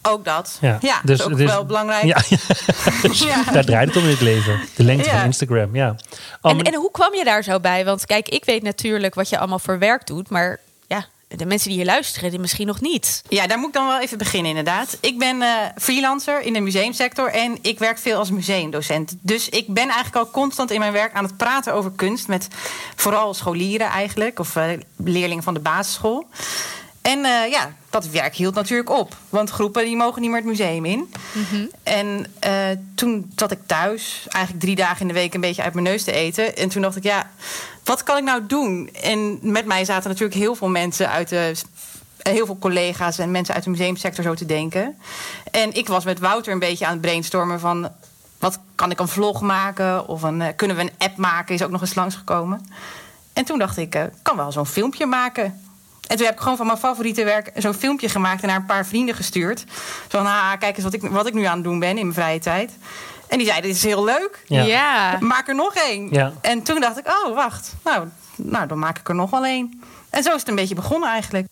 Ook 0.07 0.25
dat. 0.25 0.57
Ja, 0.62 0.78
Ja, 0.81 1.00
dus- 1.04 1.18
dat 1.18 1.28
is 1.28 1.34
ook 1.34 1.38
dus- 1.40 1.52
wel 1.52 1.66
belangrijk. 1.66 2.04
Ja, 2.04 2.18
Ja. 3.28 3.52
daar 3.52 3.66
draait 3.66 3.88
het 3.88 3.98
om 3.98 4.04
in 4.04 4.10
het 4.10 4.22
leven. 4.22 4.60
De 4.75 4.84
lengte 4.84 5.10
Ja. 5.10 5.16
van 5.16 5.25
Instagram, 5.25 5.75
ja. 5.75 5.96
En 6.42 6.75
hoe 6.75 6.92
kwam 6.92 7.13
je 7.16 7.24
daar 7.24 7.44
zo 7.44 7.60
bij? 7.60 7.86
Want 7.86 8.06
kijk, 8.06 8.30
ik 8.30 8.46
weet 8.46 8.63
natuurlijk 8.63 9.16
wat 9.16 9.30
je 9.30 9.38
allemaal 9.38 9.60
voor 9.60 9.80
werk 9.80 10.07
doet. 10.07 10.30
Maar 10.30 10.60
ja, 10.88 11.06
de 11.28 11.46
mensen 11.46 11.68
die 11.69 11.78
hier 11.78 11.86
luisteren, 11.88 12.30
die 12.30 12.40
misschien 12.40 12.68
nog 12.68 12.81
niet. 12.81 13.22
Ja, 13.30 13.48
daar 13.48 13.57
moet 13.57 13.68
ik 13.68 13.74
dan 13.74 13.88
wel 13.88 14.00
even 14.02 14.18
beginnen 14.18 14.50
inderdaad. 14.50 14.98
Ik 15.02 15.18
ben 15.19 15.42
eh, 15.42 15.50
freelancer 15.78 16.42
in 16.42 16.54
de 16.54 16.60
museumsector 16.60 17.30
en 17.31 17.58
ik 17.62 17.80
werk 17.80 17.98
veel 17.98 18.18
als 18.18 18.31
museumdocent. 18.31 19.16
Dus 19.22 19.50
ik 19.50 19.68
ben 19.74 19.90
eigenlijk 19.90 20.16
al 20.16 20.30
constant 20.31 20.72
in 20.72 20.80
mijn 20.80 20.92
werk 20.94 21.13
aan 21.13 21.24
het 21.24 21.38
praten 21.38 21.74
over 21.74 21.92
kunst... 21.96 22.28
met 22.28 22.48
vooral 22.96 23.34
scholieren 23.34 23.88
eigenlijk, 23.88 24.40
of 24.40 24.56
eh, 24.56 24.63
leerlingen 24.98 25.44
van 25.44 25.54
de 25.54 25.60
basisschool. 25.60 26.28
En 27.06 27.25
eh, 27.25 27.52
ja, 27.52 27.74
dat 27.90 28.07
werk 28.07 28.36
hield 28.36 28.56
natuurlijk 28.56 28.90
op. 28.90 29.16
Want 29.30 29.50
groepen 29.50 29.86
die 29.86 29.96
mogen 29.96 30.22
niet 30.22 30.30
meer 30.30 30.40
het 30.40 30.48
museum 30.48 30.86
in. 30.86 31.13
En 31.84 32.25
eh, 32.40 32.52
toen 32.96 33.31
zat 33.36 33.52
ik 33.52 33.60
thuis, 33.66 34.25
eigenlijk 34.30 34.63
drie 34.63 34.75
dagen 34.75 35.02
in 35.02 35.07
de 35.07 35.13
week... 35.13 35.34
een 35.34 35.42
beetje 35.42 35.62
uit 35.62 35.74
mijn 35.74 35.86
neus 35.86 36.04
te 36.04 36.12
eten. 36.12 36.56
En 36.56 36.69
toen 36.69 36.81
dacht 36.81 36.96
ik, 36.96 37.04
ja, 37.04 37.30
wat 37.84 38.04
kan 38.04 38.18
ik 38.18 38.24
nou 38.24 38.46
doen? 38.46 38.90
En 39.02 39.40
met 39.42 39.66
mij 39.66 39.86
zaten 39.86 40.10
natuurlijk 40.10 40.40
heel 40.40 40.56
veel 40.56 40.69
mensen 40.69 41.10
uit 41.10 41.30
de 41.30 41.56
heel 42.18 42.46
veel 42.46 42.60
collega's 42.60 43.18
en 43.18 43.31
mensen 43.31 43.56
uit 43.56 43.63
de 43.63 43.69
museumsector 43.69 44.24
zo 44.24 44.34
te 44.34 44.46
denken. 44.46 44.98
En 45.51 45.74
ik 45.74 45.88
was 45.88 46.06
met 46.06 46.19
Wouter 46.19 46.54
een 46.54 46.60
beetje 46.60 46.86
aan 46.86 46.92
het 46.92 47.01
brainstormen 47.01 47.60
van... 47.60 47.90
wat 48.40 48.60
kan 48.75 48.92
ik 48.92 49.00
een 49.00 49.08
vlog 49.08 49.42
maken? 49.42 50.08
Of 50.08 50.22
een, 50.22 50.42
eh, 50.42 50.56
kunnen 50.56 50.78
we 50.78 50.81
een 50.81 50.94
app 50.98 51.18
maken? 51.18 51.56
Is 51.56 51.63
ook 51.63 51.72
nog 51.72 51.81
eens 51.81 51.96
langsgekomen. 51.96 52.69
En 53.34 53.46
toen 53.46 53.60
dacht 53.60 53.78
ik, 53.78 53.96
eh, 53.96 54.04
ik 54.04 54.12
kan 54.22 54.38
wel 54.38 54.51
zo'n 54.51 54.66
filmpje 54.66 55.06
maken. 55.06 55.60
En 56.07 56.18
toen 56.18 56.25
heb 56.25 56.36
ik 56.36 56.42
gewoon 56.42 56.57
van 56.57 56.66
mijn 56.66 56.78
favoriete 56.78 57.24
werk 57.24 57.52
zo'n 57.56 57.74
filmpje 57.74 58.10
gemaakt... 58.10 58.42
en 58.42 58.48
naar 58.48 58.57
een 58.57 58.66
paar 58.66 58.86
vrienden 58.86 59.16
gestuurd. 59.16 59.60
Zo 60.10 60.18
van, 60.18 60.25
ah, 60.25 60.52
kijk 60.60 60.75
eens 60.75 60.84
wat 60.84 60.94
ik, 60.94 61.02
wat 61.02 61.28
ik 61.28 61.34
nu 61.34 61.44
aan 61.44 61.56
het 61.56 61.63
doen 61.63 61.80
ben 61.80 61.90
in 61.90 61.96
mijn 61.96 62.13
vrije 62.13 62.40
tijd. 62.40 62.78
En 63.28 63.38
die 63.38 63.48
zeiden, 63.48 63.69
dit 63.69 63.78
is 63.78 63.84
heel 63.84 64.04
leuk. 64.04 64.44
Ja. 64.48 65.18
Maak 65.19 65.48
er 65.48 65.56
nog 65.56 65.75
één. 65.75 66.07
Ja. 66.12 66.34
En 66.42 66.63
toen 66.63 66.81
dacht 66.81 66.98
ik, 66.98 67.07
oh, 67.07 67.36
wacht. 67.36 67.75
Nou, 67.84 68.07
nou, 68.36 68.68
dan 68.68 68.80
maak 68.80 69.00
ik 69.00 69.10
er 69.10 69.16
nog 69.16 69.30
wel 69.30 69.46
één. 69.46 69.81
En 70.10 70.24
zo 70.24 70.34
is 70.34 70.40
het 70.40 70.50
een 70.50 70.56
beetje 70.56 70.75
begonnen 70.75 71.10
eigenlijk. 71.10 71.48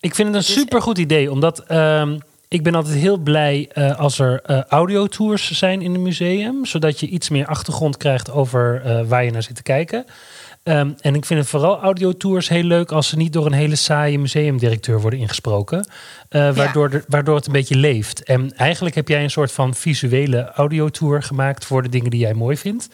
Ik 0.00 0.14
vind 0.14 0.28
het 0.28 0.36
een 0.36 0.52
supergoed 0.52 0.98
idee, 0.98 1.30
omdat 1.30 1.58
ehm, 1.58 2.18
ik 2.48 2.62
ben 2.62 2.74
altijd 2.74 2.96
heel 2.96 3.16
blij 3.16 3.68
eh, 3.72 3.98
als 3.98 4.18
er 4.18 4.40
eh, 4.42 4.62
audiotours 4.62 5.50
zijn 5.50 5.82
in 5.82 5.94
een 5.94 6.02
museum, 6.02 6.64
zodat 6.64 7.00
je 7.00 7.06
iets 7.06 7.28
meer 7.28 7.46
achtergrond 7.46 7.96
krijgt 7.96 8.30
over 8.30 8.82
eh, 8.84 9.06
waar 9.06 9.24
je 9.24 9.30
naar 9.30 9.42
zit 9.42 9.56
te 9.56 9.62
kijken. 9.62 10.06
Ehm, 10.62 10.90
en 11.00 11.14
ik 11.14 11.24
vind 11.24 11.40
het 11.40 11.48
vooral 11.48 11.80
audiotours 11.80 12.48
heel 12.48 12.62
leuk 12.62 12.92
als 12.92 13.08
ze 13.08 13.16
niet 13.16 13.32
door 13.32 13.46
een 13.46 13.52
hele 13.52 13.76
saaie 13.76 14.18
museumdirecteur 14.18 15.00
worden 15.00 15.18
ingesproken, 15.18 15.88
eh, 16.28 16.50
waardoor, 16.54 16.90
de- 16.90 17.04
waardoor 17.08 17.36
het 17.36 17.46
een 17.46 17.52
beetje 17.52 17.76
leeft. 17.76 18.22
En 18.22 18.56
eigenlijk 18.56 18.94
heb 18.94 19.08
jij 19.08 19.22
een 19.22 19.30
soort 19.30 19.52
van 19.52 19.74
visuele 19.74 20.50
audiotour 20.54 21.22
gemaakt 21.22 21.64
voor 21.64 21.82
de 21.82 21.88
dingen 21.88 22.10
die 22.10 22.20
jij 22.20 22.34
mooi 22.34 22.56
vindt. 22.56 22.88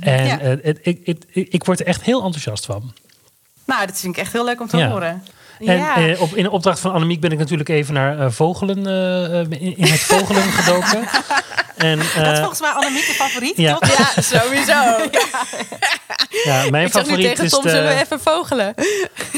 En 0.00 0.26
Ja. 0.26 0.40
eh, 0.40 0.48
het, 0.62 0.78
ik, 0.82 1.00
ik, 1.04 1.24
ik 1.32 1.64
word 1.64 1.80
er 1.80 1.86
echt 1.86 2.02
heel 2.02 2.22
enthousiast 2.22 2.64
van. 2.66 2.92
Nou, 3.66 3.86
dat 3.86 4.00
vind 4.00 4.16
ik 4.16 4.22
echt 4.22 4.32
heel 4.32 4.44
leuk 4.44 4.60
om 4.60 4.68
te 4.68 4.76
Ja. 4.76 4.88
horen. 4.90 5.22
En 5.58 5.76
Ja. 5.76 5.96
eh, 5.96 6.20
op, 6.20 6.34
in 6.34 6.42
de 6.42 6.50
opdracht 6.50 6.80
van 6.80 6.92
Annemiek 6.92 7.20
ben 7.20 7.32
ik 7.32 7.38
natuurlijk 7.38 7.68
even 7.68 7.94
naar 7.94 8.18
eh, 8.18 8.30
vogelen, 8.30 8.76
in, 9.50 9.76
in 9.76 9.90
het 9.90 10.00
vogelen 10.00 10.42
gedoken. 10.60 11.08
En, 11.76 11.98
dat 11.98 12.32
is 12.32 12.38
volgens 12.38 12.60
mij 12.60 12.70
Annemiek 12.70 13.06
de 13.06 13.12
favoriet, 13.12 13.56
ja. 13.56 13.74
toch? 13.78 13.98
Ja, 13.98 14.22
sowieso. 14.22 14.72
ja, 15.18 15.28
mijn 16.70 16.86
Ik 16.86 16.92
zeg 16.92 17.02
nu 17.02 17.08
favoriet 17.08 17.26
tegen 17.28 17.44
is 17.44 17.50
Tom, 17.50 17.62
de- 17.62 17.68
zullen 17.68 17.88
we 17.96 18.00
even 18.02 18.20
vogelen? 18.20 18.74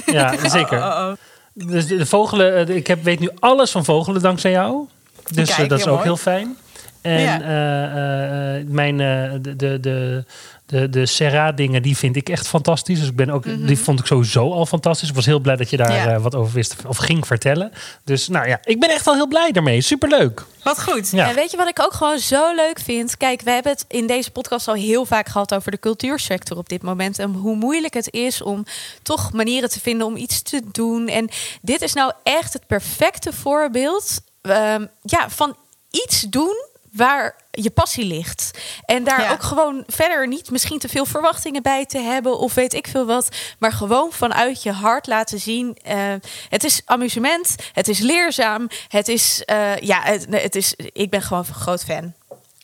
Ja, 0.07 0.35
zeker. 0.49 0.79
Oh, 0.79 1.13
Dus 1.55 1.87
de, 1.87 1.97
de 1.97 2.07
vogelen, 2.07 2.69
eh, 2.69 2.77
ik 2.77 2.87
heb, 2.87 3.03
weet 3.03 3.21
nu 3.21 3.31
alles 3.39 3.71
van 3.71 3.85
vogelen 3.85 4.23
dankzij 4.23 4.51
jou. 4.51 4.87
Dus 5.31 5.49
eh, 5.51 5.56
Kijk, 5.56 5.69
dat 5.69 5.79
is 5.79 5.85
ook 5.87 5.91
mooi. 5.93 6.03
heel 6.06 6.17
fijn. 6.17 6.56
En 7.01 7.21
Ja. 7.21 7.41
eh, 7.41 8.65
mijn, 8.69 8.97
de, 9.43 9.56
de, 9.56 9.81
de, 9.81 10.25
de, 10.67 10.89
de 10.91 11.07
Serra-dingen, 11.07 11.83
die 11.83 11.97
vind 11.97 12.17
ik 12.17 12.29
echt 12.29 12.49
fantastisch. 12.49 12.99
Dus 12.99 13.09
ik 13.09 13.17
ben 13.17 13.31
ook, 13.31 13.45
die 13.67 13.79
vond 13.79 14.01
ik 14.01 14.07
sowieso 14.07 14.53
al 14.53 14.67
fantastisch. 14.67 15.09
Ik 15.09 15.15
was 15.15 15.27
heel 15.27 15.39
blij 15.41 15.57
dat 15.57 15.71
je 15.71 15.77
daar 15.77 15.89
Mhm. 15.93 16.09
Ja. 16.09 16.15
eh, 16.15 16.23
wat 16.23 16.35
over 16.35 16.53
wist 16.53 16.77
of 16.87 16.97
ging 16.97 17.27
vertellen. 17.27 17.73
Dus 18.05 18.29
nou 18.29 18.49
ja, 18.49 18.59
ik 18.65 18.81
ben 18.81 18.91
echt 18.91 19.05
wel 19.05 19.15
heel 19.15 19.27
blij 19.29 19.51
daarmee. 19.53 19.81
Superleuk. 19.81 20.45
Wat 20.63 20.83
goed. 20.83 21.11
Ja. 21.11 21.29
En 21.29 21.35
weet 21.35 21.51
je 21.51 21.57
wat 21.57 21.69
ik 21.69 21.81
ook 21.83 21.93
gewoon 21.93 22.19
zo 22.19 22.55
leuk 22.55 22.79
vind? 22.81 23.17
Kijk, 23.17 23.43
we 23.43 23.51
hebben 23.51 23.73
het 23.73 23.85
in 23.89 24.07
deze 24.07 24.31
podcast 24.31 24.69
al 24.69 24.75
heel 24.75 25.05
vaak 25.07 25.29
gehad 25.29 25.55
over 25.55 25.71
de 25.71 25.79
cultuursector 25.79 26.57
op 26.57 26.69
dit 26.69 26.83
moment. 26.83 27.19
En 27.19 27.31
hoe 27.33 27.57
moeilijk 27.57 27.95
het 27.95 28.13
is 28.13 28.43
om 28.43 28.65
toch 29.03 29.33
manieren 29.33 29.71
te 29.71 29.81
vinden 29.81 30.07
om 30.07 30.17
iets 30.17 30.43
te 30.43 30.63
doen. 30.73 31.09
En 31.09 31.29
dit 31.63 31.83
is 31.83 31.93
nou 31.93 32.13
echt 32.23 32.53
het 32.53 32.67
perfecte 32.67 33.33
voorbeeld 33.33 34.21
ehm, 34.43 34.87
ja, 35.03 35.31
van 35.31 35.57
iets 35.91 36.21
doen 36.21 36.65
waar 36.93 37.35
je 37.61 37.71
passie 37.71 38.05
ligt. 38.05 38.51
En 38.85 39.05
daar 39.05 39.21
Ja. 39.21 39.32
ook 39.32 39.43
gewoon 39.43 39.85
verder 39.87 40.29
niet 40.29 40.51
misschien 40.51 40.79
te 40.79 40.89
veel 40.89 41.05
verwachtingen 41.06 41.63
bij 41.63 41.87
te 41.87 41.99
hebben 41.99 42.39
of 42.39 42.55
weet 42.55 42.75
ik 42.75 42.87
veel 42.87 43.06
wat. 43.06 43.29
Maar 43.59 43.73
gewoon 43.73 44.13
vanuit 44.13 44.63
je 44.63 44.73
hart 44.73 45.06
laten 45.06 45.39
zien. 45.41 45.77
eh, 45.82 46.13
het 46.49 46.65
is 46.65 46.82
amusement, 46.85 47.55
het 47.73 47.89
is 47.89 47.99
leerzaam, 47.99 48.69
het 48.89 49.09
is, 49.09 49.43
eh, 49.44 49.77
ja, 49.77 50.01
het, 50.03 50.27
het 50.31 50.55
is, 50.56 50.75
ik 50.93 51.11
ben 51.11 51.23
gewoon 51.23 51.44
een 51.49 51.55
groot 51.55 51.85
fan. 51.85 52.13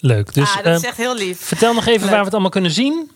Leuk. 0.01 0.35
Dus 0.35 0.49
ah, 0.57 0.65
dat 0.65 0.77
is 0.77 0.83
eh, 0.83 0.89
echt 0.89 0.97
heel 0.97 1.15
lief. 1.15 1.41
vertel 1.41 1.75
nog 1.75 1.87
even 1.87 2.01
Leuk. 2.01 2.09
waar 2.09 2.19
we 2.19 2.25
het 2.25 2.33
allemaal 2.33 2.51
kunnen 2.51 2.71
zien. 2.71 3.11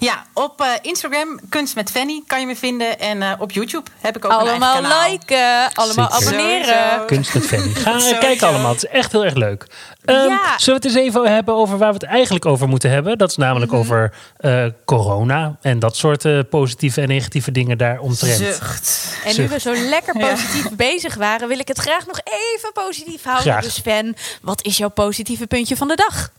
Ja, 0.00 0.24
op 0.32 0.60
eh, 0.60 0.66
Instagram, 0.82 1.40
Kunst 1.48 1.74
met 1.74 1.90
Fanny, 1.90 2.22
kan 2.26 2.40
je 2.40 2.46
me 2.46 2.56
vinden. 2.56 2.98
En 2.98 3.22
eh, 3.22 3.32
op 3.38 3.50
YouTube 3.50 3.90
heb 4.00 4.16
ik 4.16 4.24
ook 4.24 4.30
een 4.30 4.36
allemaal 4.38 4.72
eigen 4.74 4.88
kanaal. 4.88 5.10
liken, 5.10 5.74
allemaal 5.74 6.10
Zeker. 6.12 6.26
abonneren. 6.26 6.64
Sowieso. 6.90 7.04
Kunst 7.06 7.34
met 7.34 7.46
Fanny. 7.46 7.72
Ga 7.74 8.18
kijken 8.18 8.48
allemaal. 8.48 8.72
Het 8.72 8.84
is 8.84 8.90
echt 8.90 9.12
heel 9.12 9.24
erg 9.24 9.34
leuk. 9.34 9.66
Ehm, 10.04 10.18
Ja. 10.18 10.58
Zullen 10.58 10.80
we 10.80 10.86
het 10.88 10.96
eens 10.96 11.06
even 11.06 11.32
hebben 11.34 11.54
over 11.54 11.78
waar 11.78 11.88
we 11.88 11.94
het 11.94 12.04
eigenlijk 12.04 12.46
over 12.46 12.68
moeten 12.68 12.90
hebben? 12.90 13.18
Dat 13.18 13.30
is 13.30 13.36
namelijk 13.36 13.70
Mhm. 13.72 13.80
over 13.80 14.12
eh, 14.36 14.64
corona 14.84 15.56
en 15.60 15.78
dat 15.78 15.96
soort 15.96 16.48
positieve 16.50 17.00
en 17.00 17.08
negatieve 17.08 17.52
dingen 17.52 17.78
daar 17.78 17.98
omtrent. 17.98 18.36
Zucht. 18.36 19.16
En 19.24 19.36
nu 19.36 19.48
we 19.48 19.60
zo 19.60 19.72
lekker 19.74 20.18
positief 20.18 20.70
bezig 20.86 21.14
waren, 21.14 21.48
wil 21.48 21.58
ik 21.58 21.68
het 21.68 21.78
graag 21.78 22.06
nog 22.06 22.20
even 22.24 22.72
positief 22.72 23.22
houden. 23.24 23.44
Graag. 23.52 23.62
Dus 23.64 23.78
fan, 23.84 24.14
wat 24.42 24.64
is 24.64 24.76
jouw 24.76 24.88
positieve 24.88 25.46
puntje 25.46 25.76
van 25.76 25.88
de 25.88 25.94
dag? 25.94 26.30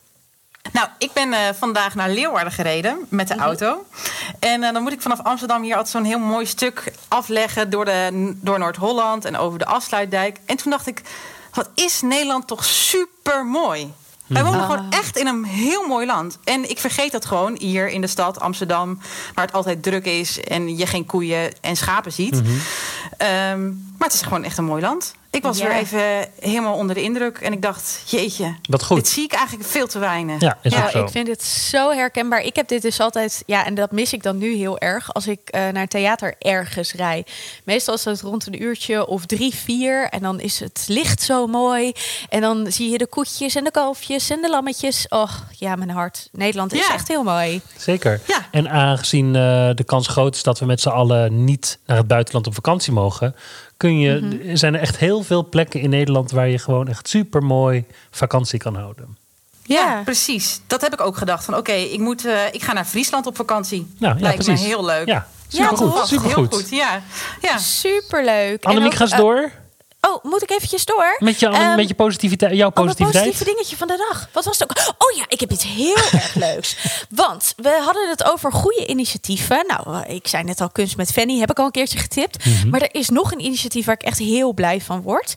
Nou, 0.72 0.88
ik 0.98 1.14
ben 1.14 1.34
eh, 1.34 1.40
vandaag 1.58 1.96
naar 1.96 2.10
Leeuwarden 2.10 2.52
gereden 2.54 2.98
met 3.10 3.28
de 3.28 3.34
Mhm. 3.36 3.44
auto. 3.44 3.86
En 4.40 4.64
eh, 4.64 4.74
dan 4.74 4.84
moet 4.84 4.92
ik 4.92 5.02
vanaf 5.02 5.20
Amsterdam 5.24 5.62
hier 5.64 5.76
altijd 5.76 5.92
zo'n 5.92 6.04
heel 6.04 6.20
mooi 6.20 6.46
stuk 6.46 6.94
afleggen 7.08 7.70
door, 7.70 7.86
de, 7.86 8.32
door 8.42 8.60
Noord-Holland 8.60 9.26
en 9.26 9.38
over 9.38 9.60
de 9.60 9.66
Afsluitdijk. 9.66 10.40
En 10.46 10.58
toen 10.58 10.72
dacht 10.72 10.88
ik, 10.88 11.02
wat 11.54 11.70
is 11.76 12.02
Nederland 12.02 12.48
toch 12.48 12.66
super 12.66 13.46
mooi. 13.46 13.94
Wij 14.28 14.44
wonen 14.44 14.62
gewoon 14.64 14.86
echt 14.92 15.18
in 15.18 15.28
een 15.28 15.44
heel 15.46 15.88
mooi 15.88 16.06
land. 16.06 16.38
En 16.44 16.70
ik 16.70 16.80
vergeet 16.80 17.12
dat 17.12 17.26
gewoon 17.26 17.56
hier 17.60 17.88
in 17.90 18.02
de 18.02 18.08
stad 18.08 18.40
Amsterdam, 18.40 19.00
waar 19.34 19.46
het 19.46 19.54
altijd 19.56 19.84
druk 19.84 20.06
is 20.06 20.40
en 20.44 20.78
je 20.78 20.86
geen 20.86 21.06
koeien 21.06 21.54
en 21.62 21.76
schapen 21.76 22.12
ziet. 22.12 22.42
Ehm, 23.18 23.66
maar 23.68 24.08
het 24.08 24.14
is 24.14 24.22
gewoon 24.22 24.44
echt 24.44 24.58
een 24.58 24.64
mooi 24.66 24.82
land. 24.82 25.14
Ik 25.38 25.44
was 25.44 25.58
Ja. 25.58 25.68
weer 25.68 25.76
even 25.76 26.30
helemaal 26.40 26.74
onder 26.76 26.96
de 26.96 27.02
indruk 27.02 27.38
en 27.38 27.54
ik 27.54 27.62
dacht, 27.62 28.02
jeetje, 28.06 28.56
Wat 28.70 28.84
goed. 28.84 28.96
dit 28.98 29.08
zie 29.08 29.24
ik 29.24 29.34
eigenlijk 29.34 29.70
veel 29.70 29.88
te 29.88 30.00
weinig. 30.00 30.42
Ja, 30.42 30.58
is 30.62 30.74
Ja, 30.74 30.84
ook 30.84 30.90
zo. 30.90 31.04
ik 31.04 31.10
vind 31.10 31.28
het 31.28 31.44
zo 31.44 31.92
herkenbaar. 31.92 32.42
Ik 32.42 32.56
heb 32.56 32.68
dit 32.68 32.82
dus 32.82 33.00
altijd, 33.00 33.44
ja, 33.46 33.66
en 33.66 33.76
dat 33.76 33.92
mis 33.92 34.14
ik 34.14 34.24
dan 34.24 34.38
nu 34.38 34.56
heel 34.56 34.78
erg 34.80 35.14
als 35.14 35.28
ik 35.28 35.40
eh, 35.50 35.68
naar 35.70 35.88
theater 35.88 36.36
ergens 36.40 36.94
rij. 36.94 37.26
Meestal 37.64 37.94
is 37.94 38.06
het 38.06 38.22
rond 38.22 38.46
een 38.48 38.62
uurtje 38.64 39.08
of 39.08 39.26
drie, 39.26 39.56
vier. 39.56 40.10
En 40.10 40.22
dan 40.22 40.40
is 40.40 40.60
het 40.60 40.84
licht 40.88 41.22
zo 41.22 41.48
mooi. 41.48 41.92
En 42.30 42.42
dan 42.42 42.72
zie 42.72 42.90
je 42.90 42.98
de 42.98 43.08
koetjes 43.08 43.56
en 43.56 43.64
de 43.64 43.72
kalfjes 43.72 44.30
en 44.30 44.42
de 44.42 44.50
lammetjes. 44.50 45.06
Oh, 45.10 45.32
ja, 45.52 45.76
mijn 45.76 45.90
hart. 45.90 46.30
Nederland 46.32 46.74
is 46.74 46.88
Ja. 46.88 46.94
echt 46.94 47.08
heel 47.08 47.24
mooi. 47.24 47.62
Zeker. 47.78 48.22
Ja. 48.28 48.48
En 48.52 48.70
aangezien 48.70 49.26
eh, 49.36 49.70
de 49.76 49.84
kans 49.86 50.08
groot 50.08 50.36
is 50.36 50.44
dat 50.44 50.60
we 50.60 50.66
met 50.66 50.82
z'n 50.82 50.90
allen 50.90 51.44
niet 51.44 51.80
naar 51.86 51.98
het 51.98 52.08
buitenland 52.08 52.48
op 52.48 52.54
vakantie 52.54 52.94
mogen, 52.94 53.36
kun 53.78 54.00
je, 54.00 54.20
Mhm. 54.22 54.56
zijn 54.56 54.74
er 54.76 54.80
echt 54.82 54.98
heel 54.98 55.24
veel 55.24 55.50
plekken 55.50 55.80
in 55.82 55.90
Nederland 55.90 56.32
waar 56.32 56.48
je 56.48 56.58
gewoon 56.60 56.88
echt 56.88 57.08
super 57.08 57.44
mooi 57.44 57.86
vakantie 58.12 58.60
kan 58.60 58.76
houden. 58.76 59.18
Ja, 59.64 59.76
Ja. 59.96 60.02
precies. 60.04 60.62
Dat 60.68 60.82
heb 60.82 60.94
ik 60.94 61.02
ook 61.02 61.18
gedacht. 61.18 61.46
Van 61.46 61.56
oké, 61.56 61.72
ik 61.72 62.00
moet, 62.00 62.26
eh, 62.26 62.34
ik 62.52 62.64
ga 62.64 62.74
naar 62.74 62.86
Friesland 62.86 63.26
op 63.26 63.36
vakantie. 63.36 63.88
Nou, 64.00 64.16
ja, 64.16 64.22
Lijkt 64.22 64.44
precies. 64.44 64.62
me 64.62 64.68
heel 64.68 64.86
leuk. 64.86 65.08
Ja, 65.08 65.28
supergoed. 65.48 66.08
supergoed. 66.08 66.36
Heel 66.52 66.60
goed, 66.60 66.70
ja. 66.70 67.02
ja. 67.42 67.58
Superleuk. 67.58 68.64
En 68.64 68.70
Annemiek, 68.70 68.92
ook, 68.92 68.98
ga 68.98 69.04
eens 69.04 69.12
eh, 69.12 69.18
door 69.20 69.52
oh, 70.08 70.24
moet 70.24 70.44
ik 70.44 70.50
eventjes 70.52 70.86
door? 70.86 71.16
met, 71.20 71.40
je, 71.40 71.48
Ehm, 71.48 71.76
met 71.76 71.88
je 71.88 71.94
positiviteit, 71.94 72.54
jouw 72.56 72.68
Oh, 72.68 72.74
positiviteit. 72.74 73.24
positieve 73.24 73.52
dingetje 73.52 73.78
van 73.78 73.88
de 73.88 74.06
dag. 74.10 74.30
Wat 74.32 74.46
was 74.46 74.60
het 74.60 74.70
ook? 74.72 74.96
Oh 74.98 75.18
ja, 75.18 75.26
ik 75.28 75.40
heb 75.40 75.52
iets 75.52 75.64
heel 75.64 75.96
erg 76.22 76.36
leuks. 76.36 76.78
Want 77.10 77.54
we 77.56 77.80
hadden 77.84 78.10
het 78.10 78.24
over 78.32 78.52
goede 78.52 78.86
initiatieven. 78.88 79.64
Nou, 79.68 80.06
ik 80.08 80.28
zei 80.28 80.44
net 80.44 80.62
al, 80.62 80.70
kunst 80.70 80.98
met 80.98 81.12
Fanny 81.12 81.40
heb 81.40 81.50
ik 81.52 81.60
al 81.60 81.66
een 81.66 81.72
keertje 81.72 82.00
getipt. 82.00 82.46
Maar 82.70 82.82
er 82.82 82.96
is 82.96 83.10
nog 83.10 83.32
een 83.32 83.42
initiatief 83.46 83.86
waar 83.86 83.96
ik 83.96 84.04
echt 84.08 84.20
heel 84.20 84.54
blij 84.54 84.82
van 84.82 85.02
word. 85.02 85.34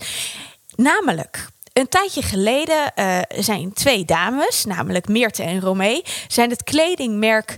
Namelijk... 0.76 1.46
Een 1.72 1.88
tijdje 1.88 2.22
geleden 2.22 2.94
eh, 2.94 3.18
zijn 3.38 3.72
twee 3.72 4.04
dames, 4.04 4.64
namelijk 4.64 5.08
Meerte 5.08 5.42
en 5.42 5.60
Romee, 5.60 6.02
zijn 6.28 6.50
het 6.50 6.62
kledingmerk 6.62 7.56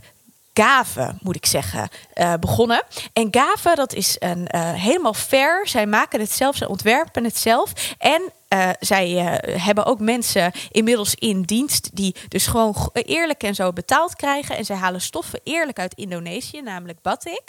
Gave, 0.54 1.14
moet 1.20 1.36
ik 1.36 1.46
zeggen, 1.46 1.88
eh, 2.12 2.34
begonnen. 2.40 2.82
En 3.12 3.28
Gave, 3.30 3.74
dat 3.74 3.92
is 3.92 4.16
een 4.18 4.46
eh, 4.46 4.72
helemaal 4.72 5.14
fair. 5.14 5.68
Zij 5.68 5.86
maken 5.86 6.20
het 6.20 6.32
zelf, 6.32 6.56
zij 6.56 6.66
ontwerpen 6.66 7.24
het 7.24 7.36
zelf. 7.36 7.94
En 7.98 8.32
eh, 8.52 8.68
zij 8.80 9.18
eh, 9.18 9.62
hebben 9.64 9.84
ook 9.84 10.00
mensen 10.00 10.52
inmiddels 10.70 11.14
in 11.14 11.42
dienst 11.42 11.96
die 11.96 12.14
dus 12.28 12.46
gewoon 12.46 12.90
eerlijk 12.92 13.42
en 13.42 13.54
zo 13.54 13.72
betaald 13.72 14.16
krijgen. 14.16 14.56
En 14.56 14.64
zij 14.64 14.76
halen 14.76 15.00
stoffen 15.00 15.40
eerlijk 15.44 15.78
uit 15.78 15.94
Indonesië, 15.94 16.60
namelijk 16.60 17.02
batik. 17.02 17.42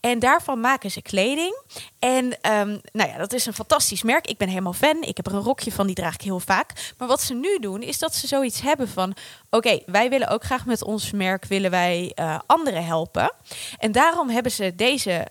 En 0.00 0.18
daarvan 0.18 0.60
maken 0.60 0.90
ze 0.90 1.02
kleding. 1.02 1.62
En 1.98 2.40
ehm, 2.40 2.78
nou 2.92 3.10
ja, 3.10 3.16
dat 3.16 3.32
is 3.32 3.46
een 3.46 3.52
fantastisch 3.54 4.02
merk. 4.02 4.26
Ik 4.26 4.36
ben 4.36 4.48
helemaal 4.48 4.72
fan. 4.72 5.02
Ik 5.02 5.16
heb 5.16 5.26
er 5.26 5.34
een 5.34 5.40
rokje 5.40 5.72
van, 5.72 5.86
die 5.86 5.94
draag 5.94 6.14
ik 6.14 6.20
heel 6.20 6.40
vaak. 6.40 6.94
Maar 6.98 7.08
wat 7.08 7.22
ze 7.22 7.34
nu 7.34 7.58
doen, 7.60 7.82
is 7.82 7.98
dat 7.98 8.14
ze 8.14 8.26
zoiets 8.26 8.60
hebben 8.60 8.88
van... 8.88 9.14
oké, 9.50 9.80
wij 9.86 10.10
willen 10.10 10.28
ook 10.28 10.44
graag 10.44 10.66
met 10.66 10.84
ons 10.84 11.10
merk 11.10 11.44
willen 11.44 11.70
wij 11.70 12.12
eh, 12.14 12.38
anderen 12.46 12.84
helpen. 12.84 13.32
En 13.78 13.92
daarom 13.92 14.28
hebben 14.28 14.52
ze 14.52 14.74
deze 14.74 15.26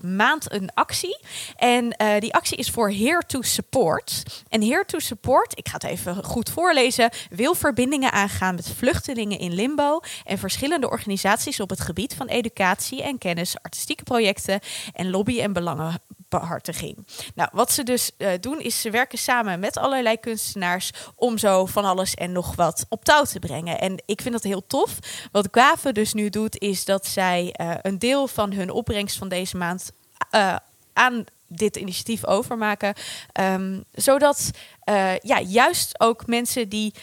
maand 0.00 0.52
een 0.52 0.70
actie. 0.74 1.18
En 1.56 1.96
die 2.18 2.34
actie 2.34 2.58
is 2.58 2.70
voor 2.70 2.90
Here 2.90 3.22
to 3.26 3.42
Support. 3.42 4.22
En 4.48 4.59
To 4.60 4.98
Support, 4.98 5.58
ik 5.58 5.68
ga 5.68 5.74
het 5.74 5.84
even 5.84 6.24
goed 6.24 6.50
voorlezen... 6.50 7.10
wil 7.30 7.54
verbindingen 7.54 8.12
aangaan 8.12 8.54
met 8.54 8.72
vluchtelingen 8.76 9.38
in 9.38 9.52
limbo... 9.52 10.00
en 10.24 10.38
verschillende 10.38 10.90
organisaties 10.90 11.60
op 11.60 11.70
het 11.70 11.80
gebied 11.80 12.14
van 12.14 12.26
educatie 12.26 13.02
en 13.02 13.18
kennis... 13.18 13.56
artistieke 13.62 14.02
projecten 14.02 14.60
en 14.92 15.10
lobby- 15.10 15.40
en 15.40 15.52
belangenbehartiging. 15.52 17.06
Nou, 17.34 17.48
wat 17.52 17.72
ze 17.72 17.82
dus 17.82 18.10
eh, 18.16 18.30
doen, 18.40 18.60
is 18.60 18.80
ze 18.80 18.90
werken 18.90 19.18
samen 19.18 19.60
met 19.60 19.78
allerlei 19.78 20.16
kunstenaars... 20.16 20.90
om 21.14 21.38
zo 21.38 21.66
van 21.66 21.84
alles 21.84 22.14
en 22.14 22.32
nog 22.32 22.56
wat 22.56 22.86
op 22.88 23.04
touw 23.04 23.24
te 23.24 23.38
brengen. 23.38 23.80
En 23.80 24.02
ik 24.06 24.20
vind 24.20 24.34
dat 24.34 24.42
heel 24.42 24.66
tof. 24.66 24.98
Wat 25.32 25.48
Gave 25.50 25.92
dus 25.92 26.12
nu 26.12 26.28
doet, 26.28 26.58
is 26.58 26.84
dat 26.84 27.06
zij 27.06 27.52
eh, 27.52 27.70
een 27.82 27.98
deel 27.98 28.28
van 28.28 28.52
hun 28.52 28.70
opbrengst 28.70 29.18
van 29.18 29.28
deze 29.28 29.56
maand... 29.56 29.92
eh, 30.30 30.56
aan 30.92 31.24
dit 31.52 31.76
initiatief 31.76 32.26
overmaken. 32.26 32.94
Ehm, 33.32 33.80
zodat 33.92 34.50
eh, 34.84 35.16
ja, 35.18 35.40
juist 35.40 36.00
ook 36.00 36.26
mensen 36.26 36.68
die 36.68 36.94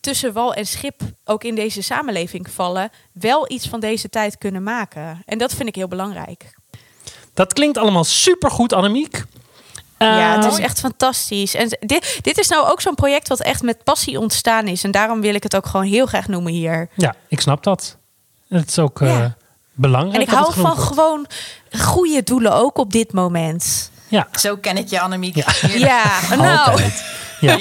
tussen 0.00 0.32
wal 0.32 0.54
en 0.54 0.66
schip 0.66 1.00
ook 1.24 1.44
in 1.44 1.54
deze 1.54 1.82
samenleving 1.82 2.50
vallen, 2.50 2.90
wel 3.12 3.50
iets 3.52 3.68
van 3.68 3.80
deze 3.80 4.08
tijd 4.08 4.38
kunnen 4.38 4.62
maken. 4.62 5.22
En 5.26 5.38
dat 5.38 5.54
vind 5.54 5.68
ik 5.68 5.74
heel 5.74 5.88
belangrijk. 5.88 6.54
Dat 7.34 7.52
klinkt 7.52 7.78
allemaal 7.78 8.04
supergoed, 8.04 8.72
Annemiek. 8.72 9.24
ja, 9.98 10.36
het 10.36 10.44
Eh, 10.44 10.50
is 10.52 10.58
echt 10.58 10.80
fantastisch. 10.80 11.54
En 11.54 11.68
dit, 11.80 12.18
dit 12.22 12.38
is 12.38 12.48
nou 12.48 12.70
ook 12.70 12.80
zo'n 12.80 12.94
project 12.94 13.28
wat 13.28 13.40
echt 13.40 13.62
met 13.62 13.84
passie 13.84 14.18
ontstaan 14.18 14.66
is. 14.68 14.84
En 14.84 14.90
daarom 14.90 15.20
wil 15.20 15.34
ik 15.34 15.42
het 15.42 15.56
ook 15.56 15.66
gewoon 15.66 15.86
heel 15.86 16.06
graag 16.06 16.28
noemen 16.28 16.52
hier. 16.52 16.88
Ja, 16.94 17.14
ik 17.28 17.40
snap 17.40 17.62
dat. 17.62 17.96
Het 18.48 18.68
is 18.68 18.78
ook 18.78 19.00
eh, 19.00 19.24
belangrijk. 19.72 20.14
En 20.14 20.20
ik 20.20 20.28
hou 20.28 20.52
van 20.52 20.62
wordt. 20.62 20.80
gewoon 20.82 21.26
goede 21.80 22.22
doelen 22.22 22.52
ook 22.54 22.78
op 22.78 22.92
dit 22.92 23.12
moment. 23.12 23.90
Ja, 24.12 24.28
Zo 24.32 24.56
ken 24.56 24.76
ik 24.76 24.88
je, 24.88 25.00
Annemiek. 25.00 25.36
Ja. 25.76 26.04
Nou. 26.36 26.80
Ja. 27.40 27.58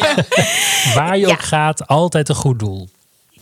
Waar 0.96 1.18
je 1.18 1.26
Ja. 1.28 1.32
ook 1.34 1.42
gaat, 1.44 1.88
altijd 1.88 2.30
een 2.30 2.36
goed 2.36 2.60
doel. 2.60 2.90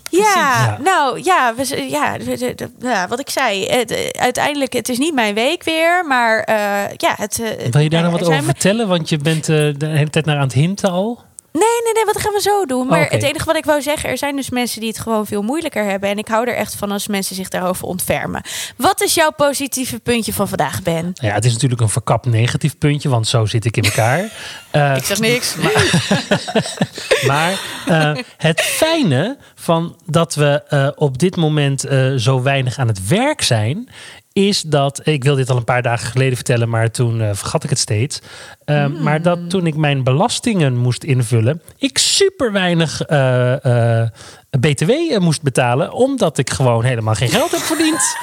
Ja, 0.10 0.20
Ja. 0.36 0.78
nou 0.84 1.22
ja, 1.24 1.54
we, 1.56 1.89
ja, 1.89 2.18
de- 2.18 2.38
de- 2.38 2.56
de- 2.56 2.72
ja, 2.80 3.08
wat 3.08 3.20
ik 3.20 3.30
zei. 3.30 3.66
Het, 3.68 4.16
uiteindelijk, 4.20 4.74
het 4.74 4.89
is 4.89 4.98
niet 4.98 5.13
mijn 5.13 5.34
week 5.34 5.63
weer, 5.63 6.06
maar 6.08 6.39
eh, 6.39 6.56
ja, 6.98 7.13
het. 7.16 7.39
eh, 7.42 7.72
Wil 7.72 7.82
je 7.82 7.89
daar 7.89 8.01
nou 8.01 8.12
nog 8.12 8.20
wat 8.22 8.30
er 8.30 8.34
over 8.36 8.44
vertellen? 8.46 8.88
Want 8.88 9.10
je 9.10 9.18
bent 9.18 9.50
eh, 9.50 9.56
de 9.78 9.86
hele 9.86 10.10
tijd 10.10 10.25
naar 10.25 10.36
aan 10.36 10.42
het 10.44 10.54
hinten 10.54 10.92
al. 10.92 11.22
Nee, 11.60 11.82
nee, 11.84 11.94
nee, 11.94 12.06
wat 12.06 12.22
gaan 12.22 12.34
we 12.34 12.42
zo 12.42 12.66
doen? 12.66 12.88
Maar 12.88 13.08
het 13.10 13.24
enige 13.24 13.46
wat 13.46 13.56
ik 13.56 13.66
wou 13.66 13.82
zeggen, 13.82 14.10
er 14.10 14.18
zijn 14.18 14.36
dus 14.36 14.50
mensen 14.50 14.80
die 14.80 14.89
het 14.89 15.00
gewoon 15.00 15.25
veel 15.25 15.42
moeilijker 15.42 15.84
hebben. 15.84 16.10
En 16.10 16.18
ik 16.18 16.28
hou 16.28 16.48
er 16.48 16.56
echt 16.56 16.75
van 16.75 16.92
als 16.92 17.08
mensen 17.08 17.36
zich 17.36 17.50
daarover 17.50 17.86
ontfermen. 17.88 18.42
Wat 18.78 19.01
is 19.01 19.13
jouw 19.13 19.32
positieve 19.32 20.00
puntje 20.00 20.34
van 20.34 20.48
vandaag, 20.48 20.82
Ben? 20.82 21.12
Ja, 21.13 21.34
het 21.34 21.46
is 21.46 21.54
natuurlijk 21.54 21.82
een 21.82 21.89
verkapt 21.89 22.25
negatief 22.25 22.78
puntje, 22.78 23.10
want 23.10 23.28
zo 23.28 23.46
zit 23.46 23.66
ik 23.66 23.78
in 23.78 23.84
elkaar. 23.84 24.30
Eh, 24.72 24.96
Ik 24.96 25.04
zeg 25.04 25.20
niks. 25.20 25.56
Maar 27.28 27.60
eh, 27.86 28.12
het 28.38 28.62
fijne 28.62 29.38
van 29.56 29.98
dat 30.06 30.36
we 30.36 30.63
eh, 30.68 30.88
op 30.96 31.18
dit 31.18 31.36
moment 31.36 31.84
eh, 31.86 32.13
zo 32.16 32.42
weinig 32.42 32.78
aan 32.78 32.88
het 32.88 33.08
werk 33.08 33.42
zijn, 33.42 33.89
is 34.33 34.62
dat. 34.62 35.01
Ik 35.03 35.24
wil 35.24 35.36
dit 35.36 35.50
al 35.50 35.57
een 35.57 35.63
paar 35.63 35.81
dagen 35.81 36.07
geleden 36.12 36.36
vertellen, 36.36 36.69
maar 36.69 36.91
toen 36.91 37.21
eh, 37.21 37.29
vergat 37.33 37.63
ik 37.63 37.69
het 37.69 37.79
steeds. 37.79 38.21
Eh, 38.65 38.86
Maar 38.88 39.21
dat 39.21 39.50
toen 39.50 39.65
ik 39.67 39.75
mijn 39.75 40.03
belastingen 40.03 40.77
moest 40.77 41.03
invullen, 41.03 41.62
ik 41.77 41.98
super 41.98 42.51
weinig 42.51 43.01
eh, 43.01 44.01
eh, 44.01 44.09
BTW 44.50 44.91
moest 45.20 45.41
betalen, 45.41 45.91
omdat 45.91 46.38
ik 46.38 46.50
gewoon 46.50 46.84
helemaal 46.84 47.13
geen 47.13 47.29
geld 47.29 47.51
heb 47.51 47.60
verdiend. 47.60 48.01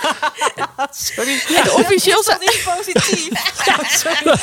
Sorry. 0.90 1.40
Officieel 1.72 2.22
dat 2.24 2.42
is 2.42 2.62
positief. 2.62 3.28
Ja, 3.66 3.76
sorry. 3.88 4.36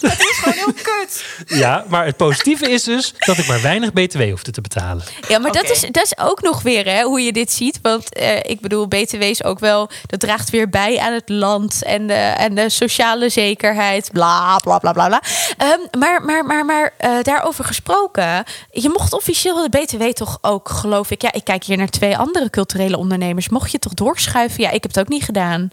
Dat 0.00 0.18
is 0.18 0.38
gewoon 0.42 0.54
heel 0.54 0.72
kut. 0.82 1.24
Ja, 1.46 1.84
maar 1.88 2.04
het 2.04 2.16
positieve 2.16 2.70
is 2.70 2.82
dus 2.82 3.14
dat 3.18 3.38
ik 3.38 3.46
maar 3.46 3.62
weinig 3.62 3.92
BTW 3.92 4.30
hoefde 4.30 4.50
te 4.50 4.60
betalen. 4.60 5.04
Ja, 5.28 5.38
maar 5.38 5.52
dat, 5.52 5.70
is, 5.70 5.80
dat 5.80 6.04
is 6.04 6.18
ook 6.18 6.42
nog 6.42 6.62
weer 6.62 6.84
hè, 6.84 7.02
hoe 7.02 7.20
je 7.20 7.32
dit 7.32 7.52
ziet. 7.52 7.78
Want 7.82 8.14
eh, 8.14 8.36
ik 8.36 8.60
bedoel, 8.60 8.88
BTW 8.88 9.22
is 9.22 9.44
ook 9.44 9.58
wel, 9.58 9.90
dat 10.06 10.20
draagt 10.20 10.50
weer 10.50 10.68
bij 10.68 10.98
aan 10.98 11.12
het 11.12 11.28
land 11.28 11.82
en 11.84 12.06
de, 12.06 12.14
en 12.14 12.54
de 12.54 12.68
sociale 12.68 13.28
zekerheid. 13.28 14.10
Bla 14.12 14.56
bla 14.56 14.78
bla 14.78 14.92
bla. 14.92 15.06
bla. 15.06 15.22
Ehm, 15.56 15.98
maar 15.98 16.22
maar, 16.24 16.44
maar, 16.44 16.64
maar 16.64 16.94
eh, 16.96 17.10
daarover 17.22 17.64
gesproken, 17.64 18.44
je 18.70 18.88
mocht 18.88 19.12
officieel 19.12 19.70
de 19.70 19.78
BTW 19.78 20.02
toch 20.02 20.38
ook, 20.40 20.68
geloof 21.02 21.10
ik. 21.10 21.22
Ja, 21.22 21.32
ik 21.32 21.44
kijk 21.44 21.64
hier 21.64 21.76
naar 21.76 21.88
twee 21.88 22.16
andere 22.16 22.50
culturele 22.50 22.96
ondernemers. 22.96 23.48
Mocht 23.48 23.70
je 23.72 23.78
toch 23.78 23.94
doorschuiven? 23.94 24.62
Ja, 24.62 24.70
ik 24.70 24.82
heb 24.82 24.94
het 24.94 25.00
ook 25.00 25.08
niet 25.08 25.24
gedaan. 25.24 25.70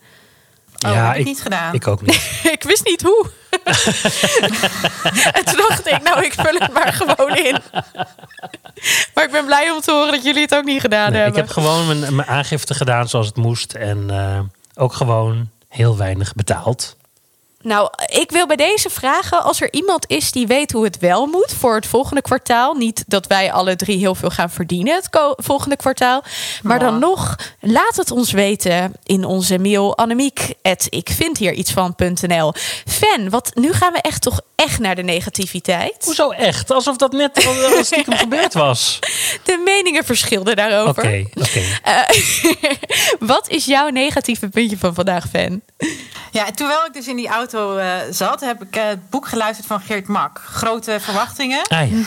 Oh, 0.86 1.08
heb 1.08 1.16
ik 1.16 1.26
niet 1.26 1.42
gedaan. 1.42 1.74
Ik 1.74 1.88
ook 1.88 2.02
niet. 2.02 2.42
ik 2.56 2.64
wist 2.64 2.86
niet 2.86 3.02
hoe. 3.02 3.30
en 5.38 5.46
toen 5.46 5.58
dacht 5.68 5.88
ik, 5.88 6.00
nou, 6.04 6.24
ik 6.26 6.34
vul 6.34 6.56
het 6.60 6.74
maar 6.74 6.94
gewoon 6.94 7.36
in. 7.36 7.58
maar 9.14 9.24
ik 9.24 9.32
ben 9.32 9.46
blij 9.46 9.72
om 9.72 9.82
te 9.82 9.92
horen 9.92 10.12
dat 10.12 10.24
jullie 10.24 10.42
het 10.42 10.56
ook 10.56 10.64
niet 10.64 10.82
gedaan 10.82 11.12
Nee, 11.12 11.20
ik 11.20 11.24
hebben. 11.26 11.42
heb 11.42 11.50
gewoon 11.52 11.88
mijn, 11.88 12.16
mijn 12.16 12.28
aangifte 12.28 12.74
gedaan 12.74 13.10
zoals 13.10 13.28
het 13.28 13.36
moest. 13.38 13.74
En 13.74 14.10
eh, 14.10 14.40
ook 14.76 14.94
gewoon 14.94 15.50
heel 15.68 15.98
weinig 15.98 16.34
betaald. 16.34 16.98
Nou, 17.62 17.90
ik 18.06 18.32
wil 18.32 18.48
bij 18.48 18.56
deze 18.56 18.90
vragen, 18.90 19.44
als 19.44 19.62
er 19.62 19.74
iemand 19.74 20.06
is 20.08 20.32
die 20.32 20.48
weet 20.48 20.72
hoe 20.72 20.84
het 20.84 20.98
wel 21.00 21.26
moet 21.26 21.54
voor 21.54 21.76
het 21.76 21.88
volgende 21.88 22.22
kwartaal. 22.22 22.74
Niet 22.74 23.04
dat 23.08 23.28
wij 23.28 23.52
alle 23.52 23.76
drie 23.76 23.98
heel 23.98 24.16
veel 24.16 24.30
gaan 24.30 24.50
verdienen 24.50 24.96
het 24.96 25.10
volgende 25.36 25.76
kwartaal. 25.76 26.24
Maar 26.64 26.80
dan 26.80 27.00
nog, 27.00 27.36
laat 27.60 27.96
het 27.96 28.12
ons 28.12 28.32
weten 28.32 28.94
in 29.04 29.26
onze 29.26 29.60
mail 29.60 29.98
Annemiek. 29.98 30.54
Ik 30.90 31.10
vind 31.10 31.38
hier 31.38 31.54
iets 31.54 31.72
van.nl. 31.72 32.54
Fan, 32.86 33.30
wat 33.30 33.52
nu 33.54 33.74
gaan 33.74 33.94
we 33.94 34.02
echt 34.02 34.22
toch 34.22 34.42
echt 34.60 34.80
naar 34.80 34.96
de 34.96 35.02
negativiteit. 35.04 36.06
Hoezo 36.06 36.30
echt? 36.30 36.72
Alsof 36.72 36.98
dat 36.98 37.12
net 37.12 37.46
al 37.46 37.84
stiekem 37.84 38.14
gebeurd 38.26 38.54
was. 38.54 39.00
De 39.44 39.62
meningen 39.66 40.04
verschilden 40.06 40.54
Oké, 40.54 40.62
daarover. 40.70 41.04
oké. 41.04 41.26
Eh, 41.84 42.02
wat 43.20 43.50
is 43.50 43.66
jouw 43.66 43.88
negatieve 43.90 44.50
puntje 44.50 44.78
van 44.78 44.94
vandaag, 44.94 45.26
Fan? 45.30 45.62
Ja, 46.32 46.52
terwijl 46.52 46.86
ik 46.86 46.94
dus 46.94 47.08
in 47.08 47.16
die 47.16 47.28
auto 47.28 47.78
eh, 47.78 47.96
zat, 48.12 48.40
heb 48.40 48.62
ik 48.64 48.76
eh, 48.76 48.88
het 48.88 49.10
boek 49.10 49.28
geluisterd 49.28 49.68
van 49.68 49.82
Geert 49.82 50.08
Mak. 50.08 50.42
Grote 50.46 50.98
verwachtingen. 51.00 51.68
Ah, 51.68 51.92
ja. 51.92 51.98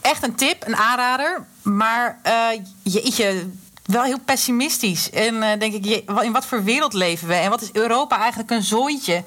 Echt 0.00 0.22
een 0.22 0.34
tip, 0.34 0.66
een 0.66 0.76
aanrader. 0.76 1.44
Maar 1.62 2.18
eh, 2.22 2.32
jeetje, 2.82 3.46
wel 3.92 4.02
heel 4.02 4.18
pessimistisch. 4.24 5.10
En 5.10 5.42
eh, 5.42 5.58
denk 5.58 5.74
ik, 5.74 5.84
je, 5.84 6.04
in 6.22 6.32
wat 6.32 6.46
voor 6.46 6.64
wereld 6.64 6.92
leven 6.92 7.28
we? 7.28 7.34
En 7.34 7.50
wat 7.50 7.62
is 7.62 7.70
Europa 7.72 8.18
eigenlijk 8.18 8.50
een 8.50 8.62
zooitje? 8.62 9.22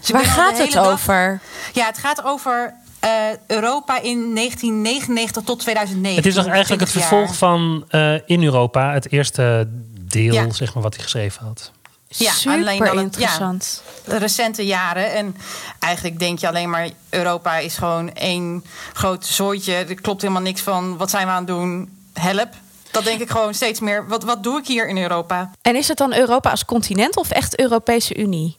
Dus 0.00 0.10
Waar 0.10 0.24
gaat 0.24 0.58
het 0.58 0.72
dag- 0.72 0.86
over? 0.86 1.40
Ja, 1.72 1.86
het 1.86 1.98
gaat 1.98 2.24
over 2.24 2.74
eh, 3.00 3.10
Europa 3.46 4.00
in 4.00 4.34
1999 4.34 5.42
tot 5.42 5.58
2009. 5.60 6.16
Het 6.16 6.26
is 6.26 6.34
toch 6.34 6.46
eigenlijk 6.46 6.80
het 6.80 6.90
20 6.90 7.10
jaar. 7.10 7.20
vervolg 7.20 7.36
van 7.38 7.84
eh, 7.88 8.14
In 8.26 8.42
Europa, 8.44 8.92
het 8.92 9.12
eerste 9.12 9.68
deel, 10.00 10.32
Ja. 10.32 10.50
zeg 10.50 10.74
maar, 10.74 10.82
wat 10.82 10.94
hij 10.94 11.02
geschreven 11.02 11.44
had. 11.46 11.72
Ja, 12.10 12.32
Super 12.32 12.58
alleen 12.58 12.78
dan 12.78 12.86
het- 12.86 12.96
ja. 12.96 13.02
interessant. 13.02 13.82
de 14.04 14.16
recente 14.16 14.66
jaren. 14.66 15.12
En 15.14 15.36
eigenlijk 15.78 16.18
denk 16.18 16.38
je 16.38 16.48
alleen 16.48 16.70
maar... 16.70 16.88
Europa 17.10 17.56
is 17.58 17.76
gewoon 17.76 18.12
één 18.14 18.64
groot 18.92 19.26
zooitje. 19.26 19.74
Er 19.74 19.94
klopt 20.00 20.22
helemaal 20.22 20.42
niks 20.42 20.60
van. 20.60 20.96
Wat 20.96 21.10
zijn 21.10 21.26
we 21.26 21.32
aan 21.32 21.38
het 21.38 21.46
doen? 21.46 21.90
Help. 22.12 22.48
Dat 22.90 23.04
denk 23.04 23.20
ik 23.20 23.30
gewoon 23.30 23.54
steeds 23.54 23.80
meer. 23.80 24.08
Wat, 24.08 24.24
wat 24.24 24.42
doe 24.42 24.58
ik 24.58 24.66
hier 24.66 24.88
in 24.88 24.98
Europa? 24.98 25.50
En 25.62 25.76
is 25.76 25.88
het 25.88 25.98
dan 25.98 26.14
Europa 26.14 26.50
als 26.50 26.64
continent 26.64 27.16
of 27.16 27.30
echt 27.30 27.58
Europese 27.58 28.16
Unie? 28.16 28.56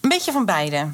Een 0.00 0.08
beetje 0.08 0.32
van 0.32 0.44
beide. 0.44 0.88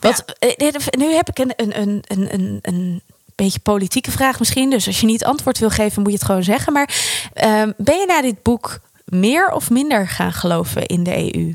Want 0.00 0.24
eh, 0.38 0.74
nu 0.98 1.12
heb 1.12 1.28
ik 1.28 1.38
een, 1.38 1.52
een, 1.56 1.78
een, 1.78 2.02
een, 2.06 2.28
een, 2.34 2.58
een 2.62 3.02
beetje 3.34 3.60
politieke 3.60 4.10
vraag 4.10 4.38
misschien. 4.38 4.70
Dus 4.70 4.86
als 4.86 5.00
je 5.00 5.06
niet 5.06 5.24
antwoord 5.24 5.58
wil 5.58 5.70
geven, 5.70 6.02
moet 6.02 6.10
je 6.10 6.16
het 6.16 6.26
gewoon 6.26 6.42
zeggen. 6.42 6.72
Maar 6.72 6.94
ehm, 7.32 7.72
ben 7.76 7.98
je 7.98 8.06
na 8.06 8.22
dit 8.22 8.42
boek 8.42 8.78
meer 9.04 9.50
of 9.50 9.70
minder 9.70 10.08
gaan 10.08 10.32
geloven 10.32 10.86
in 10.86 11.02
de 11.02 11.34
EU? 11.34 11.52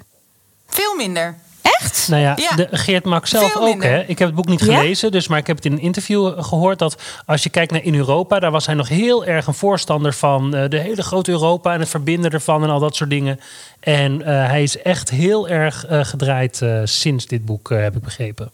Veel 0.68 0.96
minder. 0.96 1.38
Echt? 1.84 2.08
Nou 2.10 2.22
ja, 2.22 2.34
Ja. 2.50 2.56
de, 2.56 2.68
Geert 2.72 3.06
Mak 3.06 3.26
zelf 3.28 3.56
ook. 3.56 3.84
Hè? 3.84 4.00
Ik 4.02 4.20
heb 4.20 4.28
het 4.28 4.36
boek 4.36 4.46
niet 4.48 4.60
Ja? 4.66 4.66
gelezen, 4.78 5.12
dus, 5.12 5.28
maar 5.28 5.38
ik 5.38 5.48
heb 5.48 5.56
het 5.56 5.66
in 5.66 5.72
een 5.72 5.80
interview 5.80 6.44
gehoord 6.44 6.80
dat 6.80 7.02
als 7.26 7.44
je 7.44 7.50
kijkt 7.50 7.72
naar 7.72 7.84
in 7.84 7.96
Europa, 7.96 8.40
daar 8.40 8.52
was 8.52 8.66
hij 8.66 8.76
nog 8.76 8.88
heel 8.88 9.26
erg 9.26 9.48
een 9.48 9.54
voorstander 9.54 10.14
van 10.14 10.56
eh, 10.56 10.70
de 10.70 10.78
hele 10.80 11.04
grote 11.04 11.32
Europa 11.32 11.74
en 11.74 11.80
het 11.80 11.90
verbinden 11.90 12.32
ervan 12.32 12.64
en 12.64 12.70
al 12.70 12.80
dat 12.80 12.96
soort 12.96 13.10
dingen. 13.10 13.40
En 13.80 14.22
eh, 14.22 14.28
hij 14.48 14.64
is 14.64 14.82
echt 14.82 15.10
heel 15.10 15.48
erg 15.48 15.86
eh, 15.86 16.00
gedraaid 16.04 16.62
eh, 16.62 16.80
sinds 16.84 17.26
dit 17.26 17.46
boek, 17.46 17.72
eh, 17.72 17.80
heb 17.82 17.96
ik 17.96 18.02
begrepen. 18.02 18.52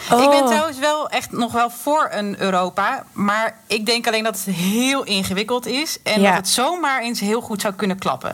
Ik 0.00 0.06
ben 0.08 0.18
Oh. 0.18 0.46
trouwens 0.46 0.78
wel 0.78 1.08
echt 1.08 1.32
nog 1.32 1.52
wel 1.52 1.70
voor 1.70 2.08
een 2.12 2.40
Europa. 2.40 3.04
Maar 3.12 3.56
ik 3.66 3.86
denk 3.86 4.06
alleen 4.06 4.24
dat 4.24 4.42
het 4.44 4.54
heel 4.54 5.04
ingewikkeld 5.04 5.66
is. 5.66 5.98
En 6.02 6.20
Ja. 6.20 6.26
dat 6.28 6.36
het 6.36 6.48
zomaar 6.48 7.02
eens 7.02 7.20
heel 7.20 7.40
goed 7.40 7.60
zou 7.60 7.74
kunnen 7.74 7.98
klappen. 7.98 8.30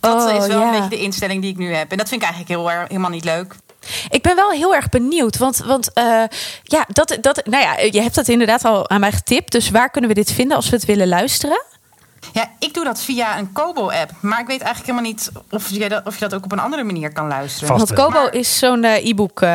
Dat 0.00 0.22
Oh, 0.30 0.34
is 0.42 0.46
wel 0.46 0.60
ja. 0.60 0.66
een 0.66 0.72
beetje 0.80 0.96
de 0.96 1.02
instelling 1.02 1.40
die 1.42 1.50
ik 1.50 1.56
nu 1.58 1.74
heb. 1.74 1.90
En 1.90 1.96
dat 1.96 2.08
vind 2.08 2.22
ik 2.22 2.26
eigenlijk 2.28 2.60
heel, 2.60 2.70
erg- 2.70 2.88
helemaal 2.88 3.10
niet 3.10 3.24
leuk. 3.24 3.54
Ik 4.08 4.22
ben 4.22 4.36
wel 4.36 4.50
heel 4.50 4.74
erg 4.74 4.88
benieuwd. 4.88 5.38
Want, 5.38 5.58
want 5.58 5.92
eh, 5.92 6.22
ja, 6.62 6.86
dat, 6.88 7.18
dat, 7.20 7.42
nou 7.44 7.62
ja, 7.62 7.78
je 7.78 8.00
hebt 8.00 8.14
dat 8.14 8.28
inderdaad 8.28 8.64
al 8.64 8.88
aan 8.88 9.00
mij 9.00 9.12
getipt. 9.12 9.52
Dus 9.52 9.70
waar 9.70 9.90
kunnen 9.90 10.10
we 10.10 10.16
dit 10.16 10.32
vinden 10.32 10.56
als 10.56 10.68
we 10.68 10.76
het 10.76 10.84
willen 10.84 11.08
luisteren? 11.08 11.64
Ja, 12.32 12.50
ik 12.58 12.74
doe 12.74 12.84
dat 12.84 13.00
via 13.00 13.38
een 13.38 13.52
Kobo-app. 13.52 14.10
Maar 14.20 14.40
ik 14.40 14.46
weet 14.46 14.60
eigenlijk 14.60 14.86
helemaal 14.90 15.10
niet 15.10 15.30
of 15.50 15.70
je, 15.70 15.88
dat, 15.88 16.06
of 16.06 16.14
je 16.14 16.20
dat 16.20 16.34
ook 16.34 16.44
op 16.44 16.52
een 16.52 16.58
andere 16.58 16.84
manier 16.84 17.12
kan 17.12 17.26
luisteren. 17.28 17.68
Vast. 17.78 17.88
Want 17.88 18.00
Kobo 18.00 18.22
Maar- 18.22 18.34
is 18.34 18.58
zo'n 18.58 18.84
eh, 18.84 19.06
e-book 19.08 19.40
eh, 19.42 19.48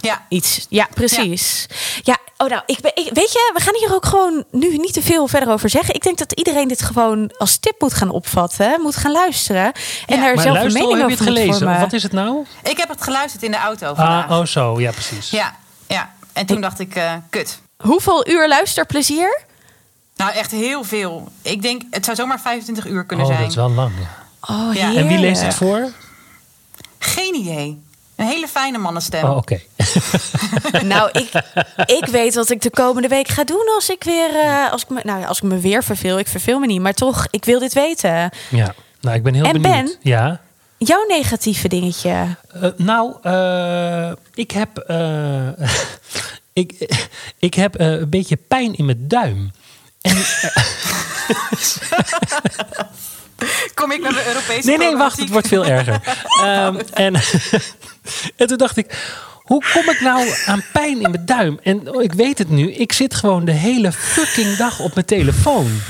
Ja. 0.00 0.22
iets. 0.28 0.66
Ja, 0.68 0.86
precies. 0.94 1.66
Ja, 2.02 2.16
oh 2.36 2.48
nou, 2.48 2.62
ik, 2.66 2.80
ben- 2.80 2.90
ik, 2.94 3.10
weet 3.12 3.32
je, 3.32 3.50
we 3.54 3.60
gaan 3.60 3.74
hier 3.78 3.94
ook 3.94 4.06
gewoon 4.06 4.44
nu 4.50 4.76
niet 4.76 4.92
te 4.92 5.02
veel 5.02 5.28
verder 5.28 5.48
over 5.52 5.68
zeggen. 5.68 5.94
Ik 5.94 6.02
denk 6.02 6.18
dat 6.18 6.32
iedereen 6.32 6.68
dit 6.68 6.82
gewoon 6.82 7.34
als 7.38 7.56
tip 7.56 7.80
moet 7.80 7.94
gaan 7.94 8.10
opvatten, 8.10 8.80
moet 8.80 8.96
gaan 8.96 9.12
luisteren 9.12 9.72
en 10.06 10.20
daar 10.20 10.38
zelf 10.38 10.58
een 10.58 10.72
mening 10.72 10.92
over 10.96 11.08
moet 11.08 11.20
gelezen? 11.20 11.54
vormen. 11.54 11.80
Wat 11.80 11.92
is 11.92 12.02
het 12.02 12.12
nou? 12.12 12.44
Ik 12.62 12.76
heb 12.76 12.88
het 12.88 13.02
geluisterd 13.02 13.42
in 13.42 13.50
de 13.50 13.56
auto 13.58 13.94
vandaag. 13.94 14.28
Ah, 14.30 14.38
oh 14.38 14.46
zo, 14.46 14.80
ja 14.80 14.90
precies. 14.90 15.30
Ja, 15.30 15.56
ja. 15.86 16.14
En 16.32 16.46
toen 16.46 16.60
dacht 16.60 16.78
ik, 16.80 16.94
eh, 16.94 17.12
kut. 17.30 17.58
Hoeveel 17.82 18.28
uur 18.28 18.48
luisterplezier? 18.48 19.44
Nou, 20.16 20.32
echt 20.32 20.50
heel 20.50 20.84
veel. 20.84 21.28
Ik 21.42 21.62
denk, 21.62 21.82
het 21.90 22.04
zou 22.04 22.16
zomaar 22.16 22.40
25 22.40 22.86
uur 22.86 23.04
kunnen 23.04 23.26
oh, 23.26 23.30
zijn. 23.30 23.42
dat 23.42 23.50
is 23.50 23.56
wel 23.56 23.70
lang. 23.70 23.92
Oh, 24.40 24.74
Ja. 24.74 24.94
En 24.94 25.08
wie 25.08 25.18
leest 25.18 25.42
het 25.42 25.54
voor? 25.54 25.92
Geen 26.98 27.34
idee. 27.34 27.84
Een 28.16 28.26
hele 28.26 28.48
fijne 28.48 28.78
mannenstem. 28.78 29.24
Oh, 29.24 29.36
oké. 29.36 29.60
Nou, 30.82 31.10
ik, 31.12 31.30
ik 31.86 32.06
weet 32.10 32.34
wat 32.34 32.50
ik 32.50 32.62
de 32.62 32.70
komende 32.70 33.08
week 33.08 33.28
ga 33.28 33.44
doen 33.44 33.66
als 33.74 33.88
ik 33.90 34.04
weer, 34.04 34.34
eh, 34.34 34.72
als 34.72 34.82
ik 34.82 34.88
me, 34.88 35.00
nou 35.02 35.20
ja, 35.20 35.26
als 35.26 35.36
ik 35.36 35.42
me 35.42 35.58
weer 35.58 35.84
verveel. 35.84 36.18
Ik 36.18 36.28
verveel 36.28 36.58
me 36.58 36.66
niet, 36.66 36.80
maar 36.80 36.94
toch, 36.94 37.26
ik 37.30 37.44
wil 37.44 37.58
dit 37.58 37.72
weten. 37.72 38.30
Ja. 38.50 38.74
Nou, 39.00 39.16
ik 39.16 39.22
ben 39.22 39.34
heel 39.34 39.44
En 39.44 39.62
benieuwd. 39.62 39.84
Ben? 39.84 39.96
Ja. 40.00 40.40
Jouw 40.78 41.04
negatieve 41.08 41.68
dingetje. 41.68 42.36
Eh, 42.52 42.68
nou, 42.76 43.14
eh, 43.22 44.12
ik 44.34 44.50
heb, 44.50 44.78
eh, 44.78 45.48
ik, 46.52 46.98
ik 47.48 47.54
heb 47.54 47.74
eh, 47.74 47.90
een 47.90 48.10
beetje 48.10 48.36
pijn 48.36 48.74
in 48.76 48.84
mijn 48.84 49.08
duim. 49.08 49.52
En, 50.06 50.16
Kom 53.74 53.92
ik 53.92 54.00
naar 54.00 54.12
de 54.12 54.26
Europese 54.26 54.68
nee, 54.68 54.78
nee, 54.78 54.96
wacht, 54.96 55.20
het 55.20 55.28
wordt 55.28 55.48
veel 55.48 55.66
erger. 55.66 56.00
Ehm, 56.42 56.80
en, 56.92 57.14
en 58.36 58.46
toen 58.46 58.56
dacht 58.56 58.76
ik, 58.76 58.86
hoe 59.46 59.62
kom 59.72 59.90
ik 59.90 60.00
nou 60.00 60.28
aan 60.46 60.64
pijn 60.72 61.02
in 61.02 61.10
mijn 61.10 61.26
duim? 61.26 61.58
En 61.62 61.94
oh, 61.94 62.02
ik 62.02 62.12
weet 62.12 62.38
het 62.38 62.50
nu, 62.50 62.72
ik 62.72 62.92
zit 62.92 63.14
gewoon 63.14 63.44
de 63.44 63.52
hele 63.52 63.92
fucking 63.92 64.56
dag 64.56 64.80
op 64.80 64.94
mijn 64.94 65.06
telefoon. 65.06 65.80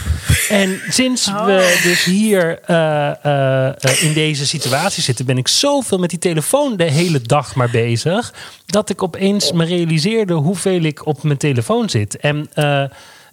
En 0.48 0.81
sinds 0.88 1.26
we 1.26 1.81
dus 1.83 2.05
hier 2.05 2.61
eh, 2.61 3.24
eh, 3.24 3.66
eh, 3.66 4.02
in 4.02 4.12
deze 4.12 4.46
situatie 4.46 5.02
zitten, 5.02 5.26
ben 5.26 5.38
ik 5.38 5.48
zoveel 5.48 5.98
met 5.98 6.11
die 6.11 6.18
telefoon 6.18 6.76
de 6.76 6.90
hele 6.90 7.20
dag 7.20 7.55
maar 7.55 7.70
bezig. 7.70 8.33
Dat 8.66 8.90
ik 8.90 9.02
opeens 9.02 9.52
me 9.52 9.64
realiseerde 9.64 10.35
hoeveel 10.35 10.83
ik 10.83 11.07
op 11.07 11.22
mijn 11.22 11.38
telefoon 11.38 11.90
zit. 11.90 12.16
En 12.16 12.48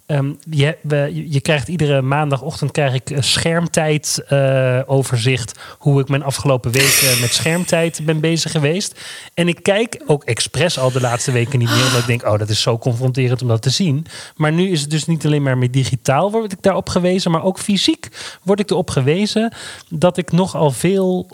eh, 0.06 0.18
ehm, 0.18 0.32
je, 0.50 0.78
we- 0.82 1.26
je 1.30 1.42
krijgt 1.42 1.68
iedere 1.68 2.02
maandagochtend 2.02 2.72
krijg 2.72 2.94
ik 2.94 3.10
een 3.10 3.24
schermtijd 3.24 4.24
eh, 4.28 4.80
overzicht. 4.86 5.60
Hoe 5.80 6.00
ik 6.02 6.10
mijn 6.10 6.24
afgelopen 6.24 6.72
weken 6.72 7.20
met 7.22 7.34
schermtijd 7.34 8.06
ben 8.06 8.20
bezig 8.20 8.52
geweest. 8.52 9.00
En 9.34 9.48
ik 9.48 9.64
kijk 9.64 10.02
ook 10.06 10.24
expres 10.24 10.80
al 10.80 10.92
de 10.92 11.02
laatste 11.02 11.32
weken 11.32 11.60
niet 11.60 11.70
meer. 11.70 11.86
Omdat 11.86 12.00
ik 12.00 12.08
denk, 12.08 12.24
oh, 12.26 12.40
dat 12.40 12.50
is 12.50 12.62
zo 12.62 12.78
confronterend 12.78 13.42
om 13.42 13.48
dat 13.48 13.62
te 13.62 13.70
zien. 13.70 14.06
Maar 14.36 14.52
nu 14.52 14.70
is 14.70 14.82
het 14.82 14.90
dus 14.90 15.06
niet 15.06 15.26
alleen 15.26 15.44
maar 15.44 15.58
met 15.58 15.74
digitaal 15.74 16.32
word 16.32 16.52
ik 16.52 16.62
daarop 16.62 16.90
gewezen. 16.90 17.32
Maar 17.32 17.44
ook 17.44 17.60
fysiek 17.60 18.08
word 18.44 18.60
ik 18.60 18.70
erop 18.72 18.90
gewezen 18.90 19.54
dat 19.90 20.18
ik 20.18 20.32
nogal 20.32 20.72
veel 20.72 21.28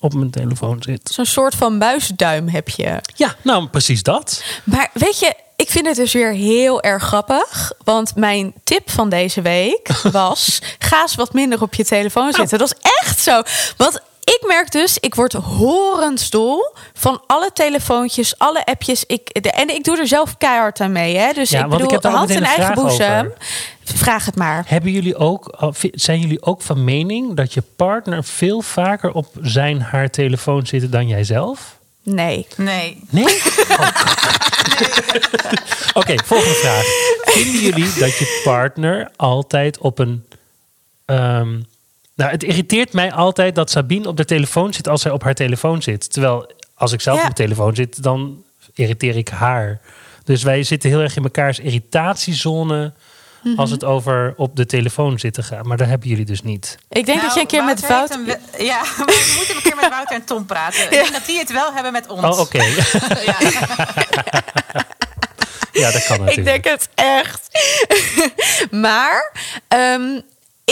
op 0.00 0.14
mijn 0.14 0.30
telefoon 0.30 0.82
zit. 0.82 1.08
Zo'n 1.12 1.24
soort 1.24 1.54
van 1.54 1.78
muisduim 1.78 2.48
heb 2.48 2.68
je. 2.68 3.00
Ja, 3.14 3.34
nou 3.42 3.66
precies 3.68 4.02
dat. 4.02 4.44
Maar 4.64 4.90
weet 4.92 5.18
je, 5.18 5.34
ik 5.56 5.70
vind 5.70 5.86
het 5.86 5.96
dus 5.96 6.12
weer 6.12 6.32
heel 6.32 6.82
erg 6.82 7.02
grappig. 7.02 7.72
Want 7.84 8.16
mijn 8.16 8.54
tip 8.64 8.90
van 8.90 9.08
deze 9.08 9.42
week 9.42 9.88
was... 10.12 10.62
ga 10.78 11.00
eens 11.02 11.14
wat 11.14 11.32
minder 11.32 11.62
op 11.62 11.74
je 11.74 11.84
telefoon 11.84 12.32
zitten. 12.32 12.58
Dat 12.58 12.74
is 12.74 12.90
echt 13.00 13.20
zo. 13.20 13.42
Want 13.76 14.00
ik 14.24 14.44
merk 14.46 14.70
dus, 14.70 14.98
ik 14.98 15.14
word 15.14 15.32
horensdol 15.32 16.74
van 16.94 17.22
alle 17.26 17.50
telefoontjes, 17.52 18.38
alle 18.38 18.64
appjes. 18.64 19.04
Ik, 19.06 19.42
de, 19.42 19.50
en 19.50 19.68
ik 19.68 19.84
doe 19.84 19.98
er 19.98 20.06
zelf 20.06 20.36
keihard 20.36 20.80
aan 20.80 20.92
mee. 20.92 21.16
Hè? 21.16 21.32
Dus 21.32 21.50
Ja, 21.50 21.58
ik 21.58 21.64
ik 21.64 21.70
bedoel, 21.70 21.92
ook 21.92 22.02
hand 22.02 22.30
in 22.30 22.44
eigen 22.44 22.74
boezem. 22.74 23.26
over. 23.26 23.36
Vraag 23.84 24.24
het 24.24 24.36
maar. 24.36 24.64
Hebben 24.66 24.90
jullie 24.92 25.16
ook, 25.16 25.72
zijn 25.92 26.20
jullie 26.20 26.42
ook 26.42 26.62
van 26.62 26.84
mening 26.84 27.36
dat 27.36 27.54
je 27.54 27.62
partner 27.76 28.24
veel 28.24 28.62
vaker 28.62 29.12
op 29.12 29.26
zijn 29.40 29.80
haar 29.80 30.10
telefoon 30.10 30.66
zit 30.66 30.92
dan 30.92 31.08
jijzelf? 31.08 31.75
Nee. 32.14 32.46
Nee. 32.56 33.02
Nee? 33.10 33.24
Oh, 33.68 33.88
Oké, 36.00 36.14
volgende 36.24 36.54
vraag. 36.54 36.84
Vinden 37.34 37.60
jullie 37.60 37.92
dat 37.98 38.16
je 38.18 38.40
partner 38.44 39.10
altijd 39.16 39.78
op 39.78 39.98
een. 39.98 40.24
ehm, 41.04 41.50
nou, 42.14 42.30
het 42.30 42.42
irriteert 42.42 42.92
mij 42.92 43.12
altijd 43.12 43.54
dat 43.54 43.70
Sabine 43.70 44.08
op 44.08 44.16
de 44.16 44.24
telefoon 44.24 44.72
zit 44.74 44.88
als 44.88 45.02
zij 45.02 45.10
op 45.10 45.22
haar 45.22 45.34
telefoon 45.34 45.82
zit. 45.82 46.12
Terwijl 46.12 46.50
als 46.74 46.92
ik 46.92 47.00
zelf 47.00 47.16
Ja. 47.16 47.22
op 47.22 47.28
de 47.28 47.42
telefoon 47.42 47.74
zit, 47.74 48.02
dan 48.02 48.42
irriteer 48.74 49.16
ik 49.16 49.28
haar. 49.28 49.80
Dus 50.24 50.42
wij 50.42 50.62
zitten 50.62 50.90
heel 50.90 51.00
erg 51.00 51.16
in 51.16 51.22
mekaars 51.22 51.58
irritatiezone 51.58 52.92
als 53.56 53.70
het 53.70 53.84
over 53.84 54.34
op 54.36 54.56
de 54.56 54.66
telefoon 54.66 55.18
zitten 55.18 55.44
gaan. 55.44 55.66
Maar 55.66 55.76
daar 55.76 55.88
hebben 55.88 56.08
jullie 56.08 56.24
dus 56.24 56.42
niet. 56.42 56.78
Ik 56.88 57.06
denk 57.06 57.22
dat 57.22 57.34
je 57.34 57.40
een 57.40 57.46
keer 57.46 57.64
met 57.64 57.86
Wouter... 57.86 58.18
Een 58.18 58.64
ja, 58.64 58.82
we 58.96 59.34
moeten 59.36 59.56
een 59.56 59.62
keer 59.62 59.76
met 59.76 59.88
Wouter 59.88 60.16
en 60.16 60.24
Tom 60.24 60.46
praten. 60.46 60.84
Ik 60.84 60.90
denk 60.90 61.12
dat 61.12 61.26
die 61.26 61.38
het 61.38 61.52
wel 61.52 61.72
hebben 61.72 61.92
met 61.92 62.08
ons. 62.08 62.22
Oh, 62.22 62.40
oké. 62.40 62.64
Ja. 63.24 63.36
ja, 65.72 65.90
dat 65.90 66.04
kan 66.04 66.20
natuurlijk. 66.20 66.36
Ik 66.36 66.44
denk 66.44 66.64
het 66.64 66.88
echt. 66.94 67.48
maar 68.86 69.32
ehm, 69.68 70.20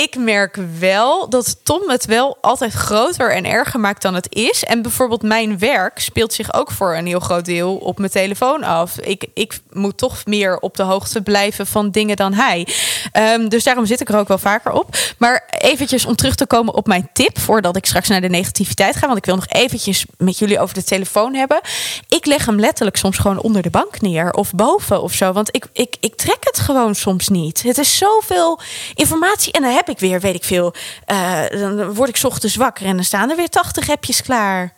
ik 0.03 0.17
merk 0.17 0.59
wel 0.79 1.29
dat 1.29 1.65
Tom 1.65 1.89
het 1.89 2.05
wel 2.05 2.39
altijd 2.41 2.73
groter 2.73 3.33
en 3.33 3.45
erger 3.45 3.81
maakt 3.81 4.03
dan 4.03 4.15
het 4.15 4.35
is. 4.35 4.65
En 4.65 4.83
bijvoorbeeld 4.83 5.23
mijn 5.23 5.59
werk 5.59 5.99
speelt 5.99 6.33
zich 6.33 6.55
ook 6.55 6.71
voor 6.71 6.97
een 6.97 7.07
heel 7.07 7.21
groot 7.21 7.45
deel 7.45 7.77
op 7.77 7.99
mijn 7.99 8.11
telefoon 8.11 8.63
af. 8.63 8.99
Ik, 8.99 9.27
ik 9.35 9.61
moet 9.71 9.99
toch 9.99 10.25
meer 10.25 10.59
op 10.59 10.77
de 10.77 10.83
hoogte 10.83 11.23
blijven 11.23 11.67
van 11.67 11.91
dingen 11.91 12.17
dan 12.17 12.33
hij. 12.33 12.67
Ehm, 13.13 13.49
dus 13.49 13.65
daarom 13.65 13.87
zit 13.87 14.01
ik 14.01 14.09
er 14.09 14.19
ook 14.19 14.29
wel 14.29 14.39
vaker 14.39 14.73
op. 14.73 14.97
Maar 15.19 15.45
eventjes 15.59 16.05
om 16.05 16.17
terug 16.17 16.35
te 16.35 16.47
komen 16.47 16.75
op 16.75 16.87
mijn 16.87 17.11
tip... 17.13 17.39
voordat 17.39 17.77
ik 17.77 17.87
straks 17.87 18.09
naar 18.09 18.21
de 18.21 18.29
negativiteit 18.29 18.97
ga... 18.97 19.07
want 19.07 19.19
ik 19.19 19.25
wil 19.25 19.35
nog 19.35 19.49
eventjes 19.49 20.05
met 20.17 20.39
jullie 20.39 20.61
over 20.61 20.75
de 20.75 20.85
telefoon 20.85 21.35
hebben. 21.35 21.61
Ik 22.09 22.27
leg 22.27 22.47
hem 22.47 22.61
letterlijk 22.61 22.97
soms 22.97 23.19
gewoon 23.19 23.41
onder 23.41 23.63
de 23.63 23.71
bank 23.71 24.01
neer... 24.01 24.33
of 24.33 24.53
boven 24.53 25.03
of 25.03 25.13
zo, 25.13 25.33
want 25.33 25.49
ik, 25.55 25.67
ik, 25.73 25.97
ik 26.01 26.15
trek 26.15 26.39
het 26.41 26.59
gewoon 26.59 26.95
soms 26.95 27.29
niet. 27.29 27.63
Het 27.63 27.79
is 27.79 27.99
zoveel 27.99 28.61
informatie 28.95 29.53
en 29.53 29.63
dan 29.63 29.71
heb 29.71 29.83
ik 29.89 29.99
weer, 29.99 30.21
weet 30.21 30.35
ik 30.35 30.45
veel... 30.45 30.75
eh, 31.07 31.41
dan 31.51 31.93
word 31.95 32.09
ik 32.09 32.17
's 32.17 32.25
ochtends 32.25 32.57
wakker 32.57 32.87
en 32.87 32.95
dan 32.95 33.05
staan 33.05 33.31
er 33.31 33.37
weer 33.37 33.49
80 33.49 33.91
appjes 33.91 34.23
klaar. 34.23 34.73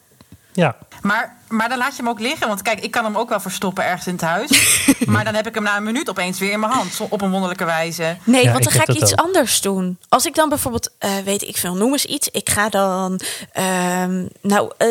Ja. 0.52 0.76
Maar, 1.02 1.36
maar 1.48 1.68
dan 1.68 1.78
laat 1.78 1.90
je 1.96 2.02
hem 2.02 2.08
ook 2.10 2.20
liggen. 2.20 2.48
Want 2.48 2.62
kijk, 2.62 2.80
ik 2.80 2.90
kan 2.90 3.04
hem 3.04 3.16
ook 3.16 3.28
wel 3.28 3.40
verstoppen 3.40 3.84
ergens 3.84 4.06
in 4.06 4.12
het 4.12 4.22
huis. 4.22 4.80
maar 5.06 5.24
dan 5.24 5.34
heb 5.34 5.46
ik 5.46 5.54
hem 5.54 5.62
na 5.62 5.76
een 5.76 5.82
minuut 5.82 6.10
opeens 6.10 6.38
weer 6.38 6.50
in 6.52 6.60
mijn 6.60 6.72
hand. 6.72 6.92
zo- 6.92 7.06
Op 7.10 7.20
een 7.22 7.30
wonderlijke 7.30 7.64
wijze. 7.64 8.16
Nee, 8.24 8.44
Ja, 8.44 8.52
want 8.52 8.64
dan 8.64 8.72
ik 8.72 8.78
ga 8.80 8.92
ik 8.92 8.98
iets 9.02 9.12
ook. 9.12 9.18
anders 9.20 9.60
doen. 9.60 9.98
Als 10.08 10.26
ik 10.26 10.34
dan 10.34 10.48
bijvoorbeeld, 10.48 10.90
eh, 10.98 11.10
weet 11.24 11.42
ik 11.42 11.56
veel, 11.56 11.74
noem 11.74 11.92
eens 11.92 12.04
iets. 12.04 12.28
Ik 12.28 12.50
ga 12.50 12.68
dan, 12.68 13.20
ehm, 13.52 14.26
nou, 14.42 14.70
eh, 14.78 14.88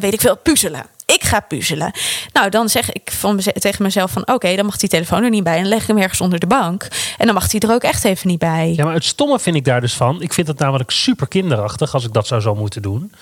weet 0.00 0.12
ik 0.12 0.20
veel, 0.20 0.36
puzzelen. 0.36 0.86
Ik 1.06 1.24
ga 1.24 1.40
puzzelen. 1.40 1.92
Nou, 2.32 2.50
dan 2.50 2.68
zeg 2.68 2.92
ik 2.92 3.10
van 3.12 3.40
tegen 3.58 3.82
mezelf 3.82 4.10
van... 4.10 4.28
oké, 4.28 4.56
dan 4.56 4.64
mag 4.64 4.76
die 4.76 4.88
telefoon 4.88 5.22
er 5.22 5.30
niet 5.30 5.44
bij. 5.44 5.54
En 5.54 5.60
dan 5.60 5.68
leg 5.68 5.80
ik 5.82 5.86
hem 5.86 5.98
ergens 5.98 6.20
onder 6.20 6.38
de 6.38 6.46
bank. 6.46 6.88
En 7.18 7.26
dan 7.26 7.34
mag 7.34 7.50
hij 7.50 7.60
er 7.60 7.70
ook 7.72 7.82
echt 7.82 8.04
even 8.04 8.28
niet 8.28 8.38
bij. 8.38 8.72
ja, 8.76 8.84
maar 8.84 8.94
het 8.94 9.04
stomme 9.04 9.38
vind 9.38 9.56
ik 9.56 9.64
daar 9.64 9.80
dus 9.80 9.94
van. 9.94 10.22
Ik 10.22 10.32
vind 10.32 10.46
het 10.46 10.58
namelijk 10.58 10.90
super 10.90 11.28
kinderachtig 11.28 11.94
als 11.94 12.04
ik 12.04 12.12
dat 12.12 12.26
zou 12.26 12.40
zo 12.40 12.54
moeten 12.54 12.82
doen. 12.82 13.12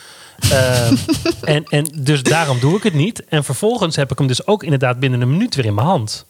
Ehm, 0.51 0.97
en, 1.55 1.65
en 1.65 1.87
dus 1.95 2.23
daarom 2.23 2.61
doe 2.61 2.77
ik 2.77 2.83
het 2.83 2.95
niet. 2.95 3.25
En 3.25 3.45
vervolgens 3.45 3.97
heb 3.97 4.11
ik 4.11 4.19
hem 4.19 4.27
dus 4.27 4.47
ook 4.47 4.63
inderdaad 4.63 4.99
binnen 5.01 5.21
een 5.21 5.31
minuut 5.31 5.55
weer 5.55 5.65
in 5.65 5.75
mijn 5.75 5.87
hand. 5.87 6.27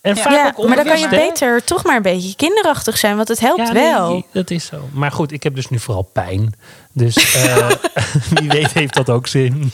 En 0.00 0.14
Ja, 0.14 0.22
vaak 0.22 0.32
Ja, 0.32 0.52
ook 0.56 0.66
maar 0.66 0.76
dan 0.76 0.86
kan 0.86 1.00
je 1.00 1.08
beter 1.08 1.64
toch 1.64 1.84
maar 1.84 1.96
een 1.96 2.02
beetje 2.02 2.36
kinderachtig 2.36 2.98
zijn. 2.98 3.16
Want 3.16 3.28
het 3.28 3.40
helpt 3.40 3.66
Ja, 3.66 3.72
nee, 3.72 3.92
wel. 3.92 4.26
dat 4.32 4.50
is 4.50 4.66
zo. 4.66 4.88
Maar 4.92 5.12
goed, 5.12 5.32
ik 5.32 5.42
heb 5.42 5.54
dus 5.54 5.68
nu 5.68 5.78
vooral 5.78 6.02
pijn. 6.12 6.54
Dus 6.96 7.34
eh, 7.34 7.70
wie 8.34 8.48
weet 8.48 8.72
heeft 8.72 8.94
dat 8.94 9.10
ook 9.10 9.26
zin. 9.26 9.72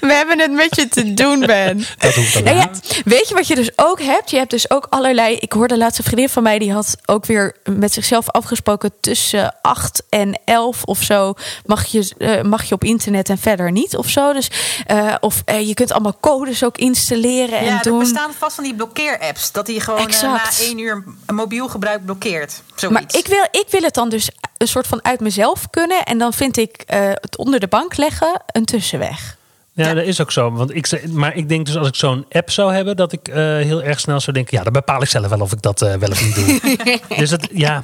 We 0.00 0.12
hebben 0.12 0.38
het 0.38 0.52
met 0.52 0.76
je 0.76 0.88
te 0.88 1.14
doen, 1.14 1.40
Ben. 1.40 1.84
Dat 1.98 2.14
hoeft 2.14 2.34
dan 2.34 2.44
Nou 2.44 2.56
ja, 2.56 2.70
weet 3.04 3.28
je 3.28 3.34
wat 3.34 3.46
je 3.46 3.54
dus 3.54 3.70
ook 3.76 4.02
hebt? 4.02 4.30
Je 4.30 4.36
hebt 4.36 4.50
dus 4.50 4.70
ook 4.70 4.86
allerlei. 4.88 5.36
Ik 5.36 5.52
hoorde 5.52 5.74
de 5.74 5.80
laatste 5.80 6.02
vriendin 6.02 6.28
van 6.28 6.42
mij 6.42 6.58
die 6.58 6.72
had 6.72 6.96
ook 7.06 7.26
weer 7.26 7.56
met 7.64 7.92
zichzelf 7.92 8.28
afgesproken 8.28 8.92
tussen 9.00 9.54
8 9.62 10.02
en 10.08 10.40
11 10.44 10.84
of 10.84 11.02
zo 11.02 11.34
mag 11.66 11.86
je, 11.86 12.14
eh, 12.18 12.42
mag 12.42 12.64
je 12.64 12.74
op 12.74 12.84
internet 12.84 13.28
en 13.28 13.38
verder 13.38 13.72
niet 13.72 13.96
of 13.96 14.08
zo. 14.08 14.32
Dus 14.32 14.50
eh, 14.86 15.14
of 15.20 15.42
eh, 15.44 15.66
je 15.68 15.74
kunt 15.74 15.92
allemaal 15.92 16.16
codes 16.20 16.64
ook 16.64 16.78
installeren 16.78 17.58
en 17.58 17.64
ja, 17.64 17.76
er 17.76 17.82
doen. 17.82 17.98
bestaan 17.98 18.32
vast 18.38 18.54
van 18.54 18.64
die 18.64 18.74
blokkeer-apps. 18.74 19.52
Dat 19.52 19.66
hij 19.66 19.80
gewoon 19.80 20.10
na 20.22 20.42
één 20.60 20.78
uur 20.78 21.04
een 21.26 21.34
mobiel 21.34 21.68
gebruik 21.68 22.04
blokkeert. 22.04 22.62
Zoiets. 22.74 23.00
Maar 23.00 23.20
ik 23.22 23.26
wil, 23.26 23.60
ik 23.60 23.66
wil 23.70 23.82
het 23.82 23.94
dan 23.94 24.08
dus 24.08 24.30
een 24.60 24.68
soort 24.68 24.86
van 24.86 25.04
uit 25.04 25.20
mezelf 25.20 25.70
kunnen. 25.70 26.02
En 26.02 26.18
dan 26.18 26.32
vind 26.32 26.56
ik 26.56 26.82
eh, 26.86 27.08
het 27.14 27.36
onder 27.36 27.60
de 27.60 27.68
bank 27.68 27.96
leggen 27.96 28.42
een 28.46 28.64
tussenweg. 28.64 29.38
Ja, 29.72 29.94
dat 29.94 30.04
is 30.04 30.20
ook 30.20 30.32
zo. 30.32 30.52
Want 30.52 30.74
ik, 30.74 31.08
maar 31.08 31.36
ik 31.36 31.48
denk 31.48 31.66
dus 31.66 31.76
als 31.76 31.88
ik 31.88 31.94
zo'n 31.94 32.26
app 32.30 32.50
zou 32.50 32.74
hebben, 32.74 32.96
dat 32.96 33.12
ik 33.12 33.28
eh, 33.28 33.36
heel 33.36 33.82
erg 33.82 34.00
snel 34.00 34.20
zou 34.20 34.32
denken: 34.32 34.58
ja, 34.58 34.64
dan 34.64 34.72
bepaal 34.72 35.02
ik 35.02 35.08
zelf 35.08 35.28
wel 35.28 35.40
of 35.40 35.52
ik 35.52 35.62
dat 35.62 35.82
eh, 35.82 35.94
wel 35.94 36.10
of 36.10 36.22
niet 36.22 36.34
doe. 36.34 37.00
dus 37.18 37.30
het, 37.30 37.48
ja, 37.52 37.82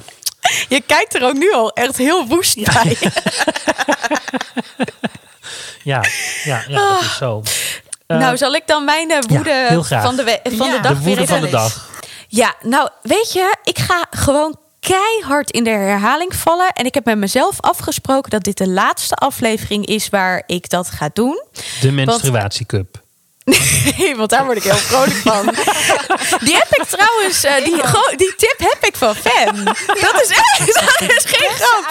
Je 0.69 0.81
kijkt 0.81 1.15
er 1.15 1.23
ook 1.23 1.33
nu 1.33 1.53
al 1.53 1.71
echt 1.71 1.97
heel 1.97 2.27
woest 2.27 2.73
bij. 2.73 2.97
ja, 5.83 6.03
ja, 6.43 6.63
ja, 6.67 6.91
dat 6.91 7.01
is 7.01 7.17
zo. 7.17 7.41
Eh, 8.07 8.17
nou, 8.17 8.37
zal 8.37 8.53
ik 8.53 8.67
dan 8.67 8.85
mijn 8.85 9.07
woede 9.27 9.49
ja, 9.89 10.01
van 10.01 10.15
de, 10.15 10.39
van 10.43 10.67
Ja, 10.67 10.75
de 10.75 10.81
dag 10.81 10.97
de 10.97 11.03
weer 11.03 11.15
woede 11.15 11.27
van 11.27 11.41
de 11.41 11.49
dag. 11.49 11.89
Ja, 12.27 12.55
nou, 12.61 12.89
weet 13.01 13.33
je, 13.33 13.55
ik 13.63 13.79
ga 13.79 14.05
gewoon 14.09 14.57
keihard 14.87 15.51
in 15.51 15.63
de 15.63 15.69
herhaling 15.69 16.35
vallen. 16.35 16.71
En 16.73 16.85
ik 16.85 16.93
heb 16.93 17.05
met 17.05 17.17
mezelf 17.17 17.61
afgesproken 17.61 18.29
dat 18.29 18.43
dit 18.43 18.57
de 18.57 18.67
laatste 18.67 19.15
aflevering 19.15 19.85
is 19.85 20.09
waar 20.09 20.43
ik 20.45 20.69
dat 20.69 20.89
ga 20.89 21.09
doen. 21.13 21.43
De 21.81 21.91
menstruatiecup. 21.91 23.05
Nee, 23.97 24.15
want 24.15 24.29
daar 24.29 24.45
word 24.45 24.57
ik 24.57 24.63
heel 24.63 24.75
vrolijk 24.75 25.15
van. 25.15 25.45
Die 26.47 26.55
heb 26.55 26.67
ik 26.69 26.83
trouwens, 26.83 27.43
eh, 27.43 27.55
die, 27.63 27.81
die 28.15 28.35
tip 28.35 28.55
heb 28.57 28.85
ik 28.85 28.95
van 28.95 29.15
fan. 29.15 29.63
Dat 29.85 30.21
is 30.21 30.29
echt, 30.29 30.73
dat 30.73 31.09
is 31.09 31.25
geen 31.25 31.49
grap. 31.49 31.85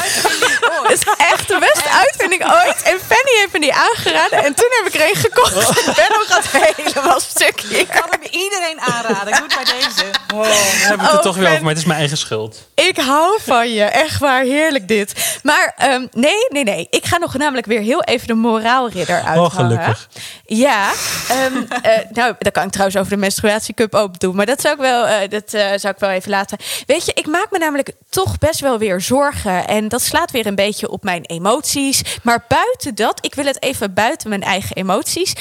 Dat 0.83 0.93
is 0.93 1.01
echt 1.17 1.49
de 1.49 1.59
beste 1.59 1.91
uitvinding 1.91 2.45
ooit. 2.45 2.83
En 2.83 2.99
Fanny 3.07 3.39
heeft 3.39 3.53
me 3.53 3.61
die 3.61 3.75
aangeraden. 3.75 4.45
En 4.45 4.55
toen 4.55 4.69
heb 4.71 4.95
ik 4.95 5.01
er 5.01 5.09
een 5.09 5.17
gekocht. 5.17 5.87
En 5.87 5.95
Benno 5.99 6.25
gaat 6.27 6.47
helemaal 6.51 7.21
stuk 7.21 7.61
hier. 7.61 7.79
Ik 7.79 7.89
kan 7.89 8.07
hem 8.11 8.23
iedereen 8.31 8.81
aanraden. 8.81 9.33
Ik 9.33 9.39
doe 9.39 9.47
het 9.49 9.65
bij 9.65 9.81
deze. 9.81 10.26
Oh, 10.39 10.47
hebben 10.47 11.07
we 11.07 11.13
het 11.13 11.17
Oh, 11.17 11.23
toch 11.23 11.37
weer 11.37 11.49
over, 11.49 11.61
maar 11.61 11.69
het 11.69 11.79
is 11.79 11.85
mijn 11.85 11.99
eigen 11.99 12.17
schuld. 12.19 12.69
Ik 12.75 12.97
hou 12.97 13.39
van 13.43 13.73
je. 13.73 13.83
Echt 13.83 14.19
waar, 14.19 14.43
heerlijk 14.43 14.89
dit. 14.89 15.39
Maar 15.43 15.73
ehm, 15.77 16.07
nee, 16.13 16.47
nee, 16.49 16.65
nee. 16.65 16.87
Ik 16.91 17.05
ga 17.05 17.17
nog 17.19 17.37
namelijk 17.37 17.67
weer 17.67 17.81
heel 17.81 18.03
even 18.03 18.27
de 18.27 18.35
moraalridder 18.35 19.17
uithangen. 19.17 19.43
Oh, 19.43 19.55
gelukkig. 19.55 20.09
Ja. 20.47 20.93
ehm, 21.29 21.63
eh, 21.83 21.99
nou, 22.13 22.35
dat 22.39 22.53
kan 22.53 22.65
ik 22.65 22.71
trouwens 22.71 22.99
over 22.99 23.11
de 23.11 23.17
menstruatiecup 23.17 23.95
ook 23.95 24.19
doen. 24.21 24.37
Maar 24.37 24.47
dat 24.47 24.61
zou 24.61 24.75
ik 24.75 24.81
wel, 24.81 25.07
eh, 25.07 25.29
dat, 25.29 25.55
eh, 25.55 25.67
zou 25.77 25.95
ik 25.95 26.01
wel 26.01 26.11
even 26.11 26.31
laten. 26.31 26.59
Weet 26.87 27.07
je, 27.07 27.13
ik 27.15 27.27
maak 27.27 27.47
me 27.51 27.59
namelijk 27.59 27.93
toch 28.09 28.39
best 28.39 28.61
wel 28.61 28.79
weer 28.79 29.01
zorgen. 29.01 29.67
En 29.67 29.89
dat 29.89 30.03
slaat 30.03 30.31
weer 30.31 30.47
een 30.47 30.55
beetje 30.55 30.91
op 30.91 31.03
mijn 31.03 31.25
emoties. 31.25 32.03
Maar 32.23 32.45
buiten 32.49 32.95
dat, 32.95 33.25
ik 33.25 33.35
wil 33.35 33.45
het 33.45 33.63
even 33.63 33.95
buiten 33.95 34.29
mijn 34.29 34.43
eigen 34.43 34.77
emoties 34.77 35.33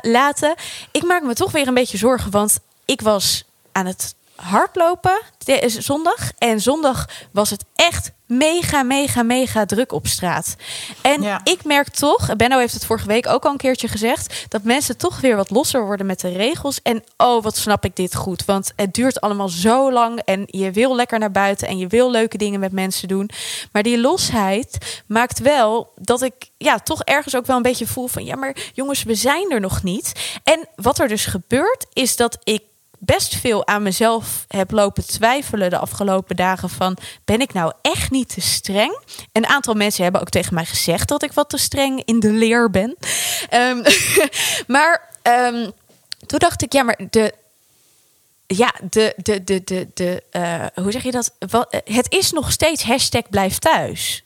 laten. 0.00 0.54
Ik 0.92 1.02
maak 1.02 1.22
me 1.22 1.34
toch 1.34 1.52
weer 1.52 1.66
een 1.66 1.74
beetje 1.74 1.98
zorgen. 1.98 2.30
Want 2.30 2.58
ik 2.84 3.00
was 3.00 3.44
aan 3.72 3.86
het 3.86 4.14
hardlopen 4.42 5.20
de- 5.38 5.58
is 5.58 5.74
zondag. 5.78 6.30
En 6.38 6.60
zondag 6.60 7.08
was 7.32 7.50
het 7.50 7.64
echt 7.74 8.10
mega, 8.26 8.82
mega, 8.82 9.22
mega 9.22 9.64
druk 9.66 9.92
op 9.92 10.06
straat. 10.06 10.56
En 11.02 11.22
Ja. 11.22 11.40
ik 11.44 11.64
merk 11.64 11.88
toch, 11.88 12.36
Benno 12.36 12.58
heeft 12.58 12.74
het 12.74 12.84
vorige 12.84 13.06
week 13.06 13.26
ook 13.26 13.44
al 13.44 13.50
een 13.50 13.56
keertje 13.56 13.88
gezegd, 13.88 14.44
dat 14.48 14.62
mensen 14.62 14.96
toch 14.96 15.20
weer 15.20 15.36
wat 15.36 15.50
losser 15.50 15.84
worden 15.86 16.06
met 16.06 16.20
de 16.20 16.28
regels. 16.28 16.82
En 16.82 17.04
oh, 17.16 17.42
wat 17.42 17.56
snap 17.56 17.84
ik 17.84 17.96
dit 17.96 18.14
goed. 18.14 18.44
Want 18.44 18.72
het 18.76 18.94
duurt 18.94 19.20
allemaal 19.20 19.48
zo 19.48 19.92
lang 19.92 20.20
en 20.24 20.42
je 20.46 20.70
wil 20.70 20.94
lekker 20.94 21.18
naar 21.18 21.30
buiten 21.30 21.68
en 21.68 21.78
je 21.78 21.86
wil 21.86 22.10
leuke 22.10 22.38
dingen 22.38 22.60
met 22.60 22.72
mensen 22.72 23.08
doen. 23.08 23.30
Maar 23.72 23.82
die 23.82 23.98
losheid 24.00 25.02
maakt 25.06 25.38
wel 25.38 25.92
dat 26.00 26.22
ik 26.22 26.34
ja, 26.58 26.78
toch 26.78 27.02
ergens 27.02 27.36
ook 27.36 27.46
wel 27.46 27.56
een 27.56 27.62
beetje 27.62 27.86
voel 27.86 28.06
van 28.06 28.24
ja, 28.24 28.36
maar 28.36 28.56
jongens, 28.74 29.02
we 29.02 29.14
zijn 29.14 29.50
er 29.50 29.60
nog 29.60 29.82
niet. 29.82 30.12
En 30.44 30.68
wat 30.76 30.98
er 30.98 31.08
dus 31.08 31.26
gebeurt, 31.26 31.86
is 31.92 32.16
dat 32.16 32.38
ik 32.44 32.62
best 32.98 33.34
veel 33.34 33.66
aan 33.66 33.82
mezelf 33.82 34.44
heb 34.48 34.70
lopen 34.70 35.06
twijfelen 35.06 35.70
de 35.70 35.78
afgelopen 35.78 36.36
dagen 36.36 36.68
van 36.68 36.96
ben 37.24 37.40
ik 37.40 37.52
nou 37.52 37.72
echt 37.82 38.10
niet 38.10 38.28
te 38.28 38.40
streng? 38.40 39.00
Een 39.32 39.46
aantal 39.46 39.74
mensen 39.74 40.02
hebben 40.02 40.20
ook 40.20 40.28
tegen 40.28 40.54
mij 40.54 40.64
gezegd 40.64 41.08
dat 41.08 41.22
ik 41.22 41.32
wat 41.32 41.48
te 41.50 41.58
streng 41.58 42.02
in 42.04 42.20
de 42.20 42.30
leer 42.30 42.70
ben. 42.70 42.96
Ehm, 43.48 43.82
maar 44.66 45.08
ehm, 45.22 45.70
toen 46.26 46.38
dacht 46.38 46.62
ik 46.62 46.72
ja, 46.72 46.82
maar 46.82 46.98
de 47.10 47.34
ja, 48.46 48.74
de, 48.90 49.14
de, 49.16 49.44
de, 49.44 49.64
de, 49.64 49.88
de 49.94 50.22
eh, 50.30 50.64
hoe 50.74 50.92
zeg 50.92 51.02
je 51.02 51.10
dat? 51.10 51.34
Wat, 51.38 51.70
eh, 51.70 51.94
het 51.96 52.12
is 52.12 52.32
nog 52.32 52.52
steeds 52.52 52.82
hashtag 52.82 53.28
blijf 53.30 53.58
thuis. 53.58 54.24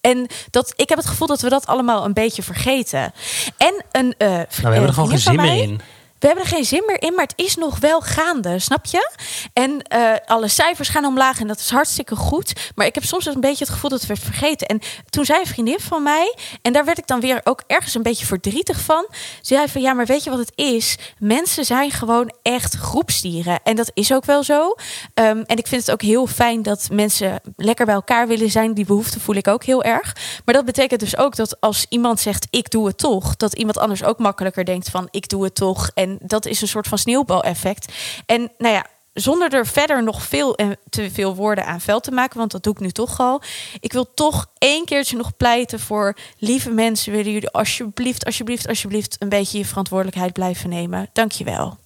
En 0.00 0.26
dat, 0.50 0.72
ik 0.76 0.88
heb 0.88 0.98
het 0.98 1.06
gevoel 1.06 1.26
dat 1.26 1.40
we 1.40 1.48
dat 1.48 1.66
allemaal 1.66 2.04
een 2.04 2.12
beetje 2.12 2.42
vergeten. 2.42 3.12
En 3.56 3.84
een. 3.92 4.14
eh 4.18 4.28
Nou, 4.28 4.46
we 4.48 4.62
hebben 4.62 4.86
er 4.86 4.92
gewoon 4.92 5.08
geen 5.08 5.18
zin 5.18 5.36
meer 5.36 5.62
in. 5.62 5.80
We 6.20 6.26
hebben 6.26 6.44
er 6.44 6.50
geen 6.50 6.64
zin 6.64 6.82
meer 6.86 7.02
in, 7.02 7.14
maar 7.14 7.26
het 7.26 7.46
is 7.46 7.56
nog 7.56 7.78
wel 7.78 8.00
gaande, 8.00 8.58
snap 8.58 8.86
je? 8.86 9.10
En 9.52 9.82
eh, 9.82 10.12
alle 10.26 10.48
cijfers 10.48 10.88
gaan 10.88 11.04
omlaag 11.04 11.40
en 11.40 11.46
dat 11.46 11.58
is 11.58 11.70
hartstikke 11.70 12.16
goed. 12.16 12.70
Maar 12.74 12.86
ik 12.86 12.94
heb 12.94 13.04
soms 13.04 13.26
een 13.26 13.40
beetje 13.40 13.64
het 13.64 13.72
gevoel 13.72 13.90
dat 13.90 13.98
het 13.98 14.08
werd 14.08 14.20
vergeten. 14.20 14.66
En 14.66 14.80
toen 15.10 15.24
zei 15.24 15.40
een 15.40 15.46
vriendin 15.46 15.80
van 15.80 16.02
mij, 16.02 16.36
en 16.62 16.72
daar 16.72 16.84
werd 16.84 16.98
ik 16.98 17.06
dan 17.06 17.20
weer 17.20 17.40
ook 17.44 17.62
ergens 17.66 17.94
een 17.94 18.02
beetje 18.02 18.26
verdrietig 18.26 18.80
van. 18.80 19.06
Ze 19.10 19.54
zei 19.54 19.68
van 19.68 19.80
ja, 19.80 19.92
maar 19.92 20.06
weet 20.06 20.24
je 20.24 20.30
wat 20.30 20.38
het 20.38 20.52
is? 20.54 20.96
Mensen 21.18 21.64
zijn 21.64 21.90
gewoon 21.90 22.32
echt 22.42 22.74
groepsdieren. 22.74 23.60
En 23.62 23.76
dat 23.76 23.90
is 23.94 24.12
ook 24.12 24.24
wel 24.24 24.42
zo. 24.42 24.74
Ehm, 25.14 25.42
en 25.46 25.56
ik 25.56 25.66
vind 25.66 25.80
het 25.80 25.90
ook 25.90 26.02
heel 26.02 26.26
fijn 26.26 26.62
dat 26.62 26.88
mensen 26.92 27.40
lekker 27.56 27.86
bij 27.86 27.94
elkaar 27.94 28.28
willen 28.28 28.50
zijn. 28.50 28.74
Die 28.74 28.84
behoefte 28.84 29.20
voel 29.20 29.34
ik 29.34 29.48
ook 29.48 29.64
heel 29.64 29.82
erg. 29.82 30.16
Maar 30.44 30.54
dat 30.54 30.64
betekent 30.64 31.00
dus 31.00 31.16
ook 31.16 31.36
dat 31.36 31.60
als 31.60 31.86
iemand 31.88 32.20
zegt 32.20 32.46
ik 32.50 32.70
doe 32.70 32.86
het 32.86 32.98
toch, 32.98 33.36
dat 33.36 33.54
iemand 33.54 33.78
anders 33.78 34.02
ook 34.04 34.18
makkelijker 34.18 34.64
denkt 34.64 34.90
van 34.90 35.08
ik 35.10 35.28
doe 35.28 35.44
het 35.44 35.54
toch. 35.54 35.90
En 35.94 36.09
dat 36.22 36.46
is 36.46 36.60
een 36.60 36.68
soort 36.68 36.88
van 36.88 36.98
sneeuwbaleffect. 36.98 37.92
En 38.26 38.52
nou 38.58 38.74
ja, 38.74 38.86
zonder 39.12 39.54
er 39.54 39.66
verder 39.66 40.02
nog 40.02 40.22
veel 40.22 40.54
en 40.54 40.76
te 40.90 41.10
veel 41.10 41.34
woorden 41.34 41.66
aan 41.66 41.80
vuil 41.80 42.00
te 42.00 42.10
maken, 42.10 42.38
want 42.38 42.50
dat 42.50 42.62
doe 42.62 42.72
ik 42.72 42.80
nu 42.80 42.90
toch 42.90 43.20
al. 43.20 43.42
Ik 43.80 43.92
wil 43.92 44.14
toch 44.14 44.46
één 44.58 44.84
keertje 44.84 45.16
nog 45.16 45.36
pleiten 45.36 45.80
voor 45.80 46.16
lieve 46.38 46.70
mensen. 46.70 47.12
Willen 47.12 47.32
jullie 47.32 47.50
alsjeblieft, 47.50 48.24
alsjeblieft, 48.24 48.68
alsjeblieft 48.68 49.16
een 49.18 49.28
beetje 49.28 49.58
je 49.58 49.64
verantwoordelijkheid 49.64 50.32
blijven 50.32 50.68
nemen? 50.68 51.08
Dankjewel. 51.12 51.78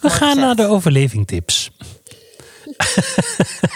We 0.00 0.10
gaan 0.10 0.36
naar 0.38 0.54
de 0.54 0.66
overlevingtips. 0.66 1.70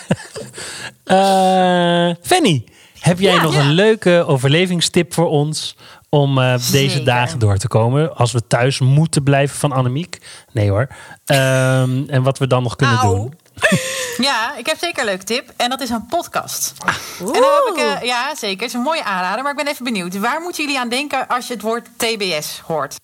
Eh 1.04 2.10
Fanny, 2.22 2.64
heb 2.98 3.18
jij 3.20 3.34
Ja, 3.34 3.42
nog 3.42 3.54
ja. 3.54 3.60
een 3.60 3.72
leuke 3.72 4.24
overlevingstip 4.26 5.14
voor 5.14 5.26
ons 5.28 5.76
om 6.14 6.38
eh, 6.38 6.52
deze 6.52 6.88
Zeker. 6.88 7.04
dagen 7.04 7.38
door 7.38 7.56
te 7.56 7.68
komen? 7.68 8.16
Als 8.16 8.32
we 8.32 8.46
thuis 8.46 8.78
moeten 8.78 9.22
blijven 9.22 9.58
van 9.58 9.72
Annemiek. 9.72 10.18
Nee 10.52 10.70
hoor. 10.70 10.88
Ehm, 11.24 12.02
en 12.06 12.22
wat 12.22 12.38
we 12.38 12.46
dan 12.46 12.62
nog 12.62 12.76
kunnen 12.76 12.96
Au. 12.98 13.16
doen. 13.16 13.34
Ja, 14.16 14.56
ik 14.56 14.66
heb 14.66 14.78
zeker 14.78 15.00
een 15.00 15.08
leuke 15.08 15.24
tip. 15.24 15.52
En 15.56 15.70
dat 15.70 15.80
is 15.80 15.90
een 15.90 16.06
podcast. 16.06 16.72
Oeh. 17.20 17.36
En 17.36 17.40
dan 17.40 17.50
heb 17.50 17.76
ik, 17.76 18.00
eh, 18.02 18.06
ja, 18.08 18.34
zeker. 18.34 18.58
Het 18.58 18.68
is 18.68 18.74
een 18.74 18.80
mooie 18.80 19.04
aanrader. 19.04 19.42
Maar 19.42 19.50
ik 19.50 19.64
ben 19.64 19.68
even 19.68 19.84
benieuwd. 19.84 20.18
Waar 20.18 20.40
moeten 20.40 20.64
jullie 20.64 20.78
aan 20.80 20.88
denken 20.88 21.28
als 21.28 21.46
je 21.46 21.52
het 21.52 21.62
woord 21.62 21.88
TBS 21.96 22.60
hoort? 22.66 22.96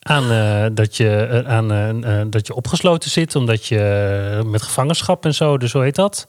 Aan, 0.00 0.30
eh, 0.30 0.66
dat, 0.72 0.96
je, 0.96 1.42
aan 1.46 2.30
dat 2.30 2.46
je 2.46 2.54
opgesloten 2.54 3.10
zit, 3.10 3.36
omdat 3.36 3.66
je 3.66 4.42
met 4.46 4.62
gevangenschap 4.62 5.24
en 5.24 5.34
zo, 5.34 5.58
dus 5.58 5.72
hoe 5.72 5.82
heet 5.82 5.94
dat? 5.94 6.26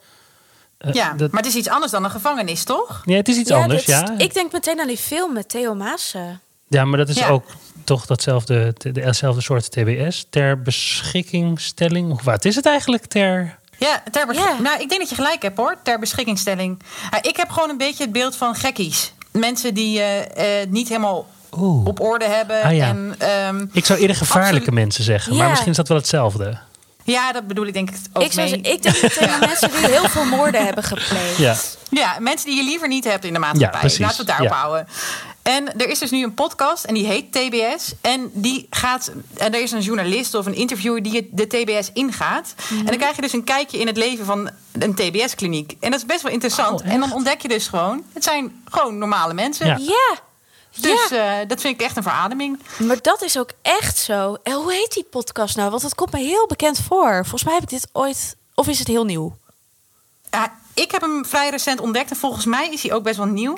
Eh, 0.77 0.93
ja, 0.93 1.13
dat- 1.13 1.31
maar 1.31 1.41
het 1.41 1.49
is 1.51 1.57
iets 1.57 1.69
anders 1.69 1.91
dan 1.91 2.03
een 2.03 2.09
gevangenis, 2.11 2.63
toch? 2.63 3.01
ja, 3.05 3.15
het 3.15 3.27
is 3.27 3.37
iets 3.37 3.49
Ja, 3.49 3.61
anders, 3.61 3.81
is- 3.81 3.87
ja. 3.87 4.13
Ik 4.17 4.33
denk 4.33 4.51
meteen 4.51 4.79
aan 4.79 4.87
die 4.87 4.97
film 4.97 5.33
met 5.33 5.49
Theo 5.49 5.73
Maassen. 5.75 6.41
Ja, 6.67 6.85
maar 6.85 6.97
dat 6.97 7.09
is 7.09 7.17
Ja. 7.17 7.27
ook 7.29 7.45
toch 7.83 8.05
datzelfde, 8.05 8.73
dezelfde 8.91 9.41
soort 9.41 9.71
TBS. 9.71 10.25
Ter 10.29 10.61
beschikkingstelling. 10.61 12.11
Of 12.11 12.23
wat 12.23 12.45
is 12.45 12.55
het 12.55 12.65
eigenlijk? 12.65 13.05
Ter... 13.05 13.57
Ja, 13.77 14.03
ter 14.11 14.27
besch- 14.27 14.39
Ja. 14.39 14.55
Nou, 14.61 14.81
ik 14.81 14.89
denk 14.89 15.01
dat 15.01 15.09
je 15.09 15.15
gelijk 15.15 15.41
hebt 15.41 15.57
hoor, 15.57 15.75
ter 15.83 15.99
beschikkingstelling. 15.99 16.81
Ik 17.21 17.37
heb 17.37 17.49
gewoon 17.49 17.69
een 17.69 17.77
beetje 17.77 18.03
het 18.03 18.11
beeld 18.13 18.35
van 18.35 18.55
gekkies. 18.55 19.13
Mensen 19.31 19.73
die 19.73 19.99
eh, 19.99 20.61
eh, 20.61 20.69
niet 20.69 20.87
helemaal 20.87 21.27
Oeh. 21.57 21.85
op 21.87 21.99
orde 21.99 22.25
hebben. 22.25 22.61
Ah, 22.63 22.75
ja. 22.75 22.87
en, 22.87 23.15
ehm, 23.17 23.65
Ik 23.71 23.85
zou 23.85 23.99
eerder 23.99 24.15
gevaarlijke 24.15 24.55
Absoluut. 24.57 24.73
mensen 24.79 25.03
zeggen. 25.03 25.35
Maar 25.35 25.49
misschien 25.49 25.71
is 25.71 25.77
dat 25.77 25.87
wel 25.87 25.97
hetzelfde. 25.97 26.57
Ja, 27.13 27.31
dat 27.31 27.47
bedoel 27.47 27.65
ik 27.65 27.73
denk 27.73 27.89
ik 27.89 27.95
ook 28.13 28.23
Ik, 28.23 28.35
mee. 28.35 28.61
ik 28.61 28.83
denk 28.83 29.01
meteen 29.01 29.29
aan 29.29 29.39
mensen 29.49 29.71
die 29.71 29.87
heel 29.87 30.09
veel 30.09 30.25
moorden 30.25 30.65
hebben 30.65 30.83
gepleegd. 30.83 31.37
Ja. 31.37 31.55
Ja, 31.89 32.15
mensen 32.19 32.47
die 32.49 32.57
je 32.57 32.63
liever 32.63 32.87
niet 32.87 33.03
hebt 33.03 33.25
in 33.25 33.33
de 33.33 33.39
maatschappij. 33.39 33.81
Ja. 33.89 33.97
Laten 33.99 33.99
we 33.99 34.15
het 34.17 34.27
daarop 34.27 34.47
Ja. 34.47 34.53
houden. 34.55 34.87
En 35.41 35.79
er 35.79 35.89
is 35.89 35.99
dus 35.99 36.11
nu 36.11 36.23
een 36.23 36.33
podcast 36.33 36.83
en 36.83 36.93
die 36.93 37.05
heet 37.05 37.31
TBS. 37.31 37.93
En 38.01 38.29
die 38.33 38.67
gaat. 38.69 39.11
En 39.37 39.53
er 39.53 39.61
is 39.61 39.71
een 39.71 39.81
journalist 39.81 40.33
of 40.33 40.45
een 40.45 40.53
interviewer 40.55 41.03
die 41.03 41.29
de 41.31 41.47
TBS 41.47 41.89
ingaat. 41.93 42.53
En 42.69 42.85
dan 42.85 42.97
krijg 42.97 43.15
je 43.15 43.21
dus 43.21 43.33
een 43.33 43.43
kijkje 43.43 43.77
in 43.77 43.87
het 43.87 43.97
leven 43.97 44.25
van 44.25 44.49
een 44.71 44.93
TBS-kliniek. 44.95 45.75
En 45.79 45.91
dat 45.91 45.99
is 45.99 46.05
best 46.05 46.21
wel 46.21 46.31
interessant. 46.31 46.81
Oh, 46.81 46.87
en 46.87 46.99
dan 46.99 47.13
ontdek 47.13 47.41
je 47.41 47.47
dus 47.47 47.67
gewoon. 47.67 48.03
Het 48.13 48.23
zijn 48.23 48.61
gewoon 48.69 48.97
normale 48.97 49.33
mensen. 49.33 49.67
Ja. 49.67 49.77
Ja. 49.77 50.15
Dus 50.75 51.09
ja, 51.09 51.39
eh, 51.41 51.47
dat 51.47 51.61
vind 51.61 51.73
ik 51.73 51.85
echt 51.85 51.97
een 51.97 52.03
verademing. 52.03 52.59
maar 52.77 53.01
dat 53.01 53.21
is 53.21 53.37
ook 53.37 53.51
echt 53.61 53.97
zo. 53.97 54.37
En 54.43 54.53
hoe 54.53 54.73
heet 54.73 54.93
die 54.93 55.03
podcast 55.03 55.55
nou? 55.55 55.69
Want 55.69 55.81
het 55.81 55.95
komt 55.95 56.11
me 56.11 56.19
heel 56.19 56.47
bekend 56.47 56.79
voor. 56.79 57.13
Volgens 57.21 57.43
mij 57.43 57.53
heb 57.53 57.63
ik 57.63 57.69
dit 57.69 57.87
ooit... 57.91 58.35
Of 58.55 58.67
is 58.67 58.79
het 58.79 58.87
heel 58.87 59.05
nieuw? 59.05 59.37
Ja, 60.31 60.57
ik 60.73 60.91
heb 60.91 61.01
hem 61.01 61.25
vrij 61.25 61.49
recent 61.49 61.79
ontdekt. 61.79 62.09
En 62.09 62.15
volgens 62.15 62.45
mij 62.45 62.69
is 62.69 62.83
hij 62.83 62.93
ook 62.93 63.03
best 63.03 63.17
wel 63.17 63.25
nieuw. 63.25 63.57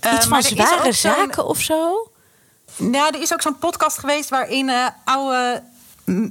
Eh, 0.00 0.12
Iets 0.12 0.26
van 0.26 0.42
zware 0.42 0.92
zaken 0.92 1.44
of 1.46 1.60
zo? 1.60 2.10
Nou, 2.76 3.14
er 3.14 3.20
is 3.20 3.32
ook 3.32 3.42
zo'n 3.42 3.58
podcast 3.58 3.98
geweest 3.98 4.28
waarin 4.28 4.68
eh, 4.68 4.86
oude 5.04 5.62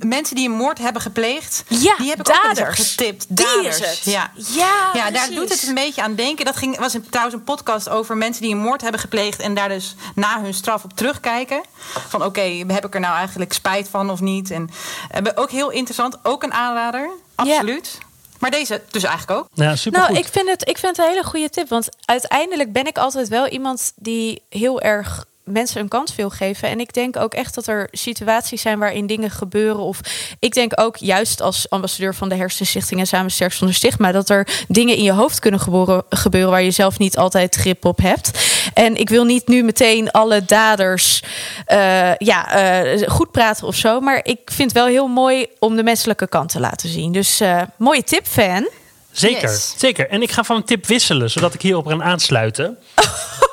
mensen 0.06 0.36
die 0.36 0.50
een 0.50 0.56
moord 0.56 0.78
hebben 0.78 1.02
gepleegd. 1.02 1.64
Ja, 1.68 1.96
die 1.98 2.10
heb 2.10 2.20
ik 2.20 2.30
ook 2.30 2.44
daders. 2.44 2.80
getipt. 2.80 3.26
Die 3.30 3.46
Daders. 3.46 3.80
is 3.80 3.88
het. 3.90 4.02
Ja. 4.04 4.32
Ja, 4.36 4.90
Ja, 4.94 5.12
daar 5.12 5.30
doet 5.30 5.50
het 5.50 5.68
een 5.68 5.74
beetje 5.74 6.02
aan 6.02 6.16
denken. 6.16 6.46
Dat 6.46 6.56
ging, 6.58 6.78
was 6.78 6.94
een, 6.94 7.10
trouwens 7.10 7.38
een 7.38 7.44
podcast 7.44 7.90
over 7.90 8.18
mensen 8.18 8.42
die 8.42 8.52
een 8.52 8.62
moord 8.62 8.82
hebben 8.82 9.00
gepleegd. 9.00 9.40
en 9.40 9.54
daar 9.54 9.70
dus 9.70 9.96
na 10.16 10.42
hun 10.42 10.54
straf 10.54 10.84
op 10.84 10.94
terugkijken. 10.94 11.62
Van 12.08 12.24
oké, 12.24 12.42
heb 12.68 12.86
ik 12.86 12.94
er 12.94 13.00
nou 13.00 13.16
eigenlijk 13.16 13.54
spijt 13.54 13.88
van 13.90 14.10
of 14.10 14.20
niet? 14.20 14.52
En 14.52 14.70
eh, 15.10 15.22
ook 15.36 15.52
heel 15.52 15.70
interessant. 15.70 16.18
Ook 16.24 16.44
een 16.44 16.54
aanrader. 16.54 17.10
Absoluut. 17.36 17.98
Maar 18.40 18.52
deze 18.52 18.82
dus 18.92 19.04
eigenlijk 19.04 19.40
ook. 19.40 19.48
Ja, 19.54 19.76
supergoed. 19.76 20.10
Nou, 20.10 20.20
ik 20.20 20.28
vind, 20.32 20.50
het, 20.50 20.70
ik 20.70 20.78
vind 20.78 20.98
het 20.98 21.06
een 21.06 21.12
hele 21.12 21.24
goede 21.24 21.50
tip. 21.50 21.70
Want 21.70 21.90
uiteindelijk 22.06 22.74
ben 22.74 22.88
ik 22.88 22.98
altijd 22.98 23.28
wel 23.28 23.48
iemand 23.48 23.92
die 23.96 24.42
heel 24.50 24.82
erg 24.82 25.26
mensen 25.52 25.82
een 25.82 25.88
kans 25.88 26.16
wil 26.16 26.30
geven. 26.30 26.70
En 26.70 26.80
ik 26.80 26.94
denk 26.94 27.18
ook 27.18 27.34
echt 27.34 27.56
dat 27.56 27.68
er 27.68 27.88
situaties 27.92 28.62
zijn 28.62 28.80
waarin 28.80 29.08
dingen 29.08 29.32
gebeuren. 29.32 29.82
Of 29.84 30.00
ik 30.40 30.54
denk 30.54 30.72
ook 30.76 30.98
juist 30.98 31.42
als 31.42 31.70
ambassadeur 31.70 32.16
van 32.16 32.30
de 32.30 32.36
Hersenstichting 32.36 33.00
en 33.00 33.08
Samen 33.08 33.32
Sterk 33.32 33.54
zonder 33.54 33.76
Stigma... 33.76 34.12
dat 34.12 34.30
er 34.30 34.48
dingen 34.68 34.96
in 34.96 35.04
je 35.04 35.12
hoofd 35.12 35.40
kunnen 35.40 35.60
geboren, 35.60 36.04
gebeuren 36.10 36.52
waar 36.52 36.62
je 36.62 36.72
zelf 36.72 36.98
niet 36.98 37.18
altijd 37.18 37.56
grip 37.56 37.86
op 37.86 37.98
hebt. 37.98 38.32
En 38.74 38.96
ik 38.96 39.10
wil 39.10 39.24
niet 39.24 39.48
nu 39.48 39.64
meteen 39.64 40.12
alle 40.12 40.46
daders 40.46 41.24
eh, 41.66 42.16
ja, 42.16 42.52
eh, 42.52 43.10
goed 43.10 43.32
praten 43.32 43.68
of 43.68 43.76
zo. 43.76 44.00
Maar 44.00 44.20
ik 44.24 44.40
vind 44.46 44.72
het 44.72 44.80
wel 44.80 44.88
heel 44.88 45.08
mooi 45.08 45.48
om 45.60 45.76
de 45.76 45.84
menselijke 45.84 46.28
kant 46.28 46.50
te 46.50 46.60
laten 46.60 46.90
zien. 46.90 47.12
Dus 47.12 47.40
eh, 47.40 47.62
mooie 47.78 48.04
tip, 48.04 48.28
fan. 48.28 48.70
zeker, 49.12 49.50
Yes. 49.50 49.74
zeker. 49.78 50.10
En 50.10 50.22
ik 50.22 50.32
ga 50.32 50.44
van 50.44 50.56
een 50.56 50.64
tip 50.64 50.86
wisselen, 50.86 51.30
zodat 51.30 51.54
ik 51.54 51.62
hierop 51.62 51.86
kan 51.86 52.04
aansluiten. 52.04 52.78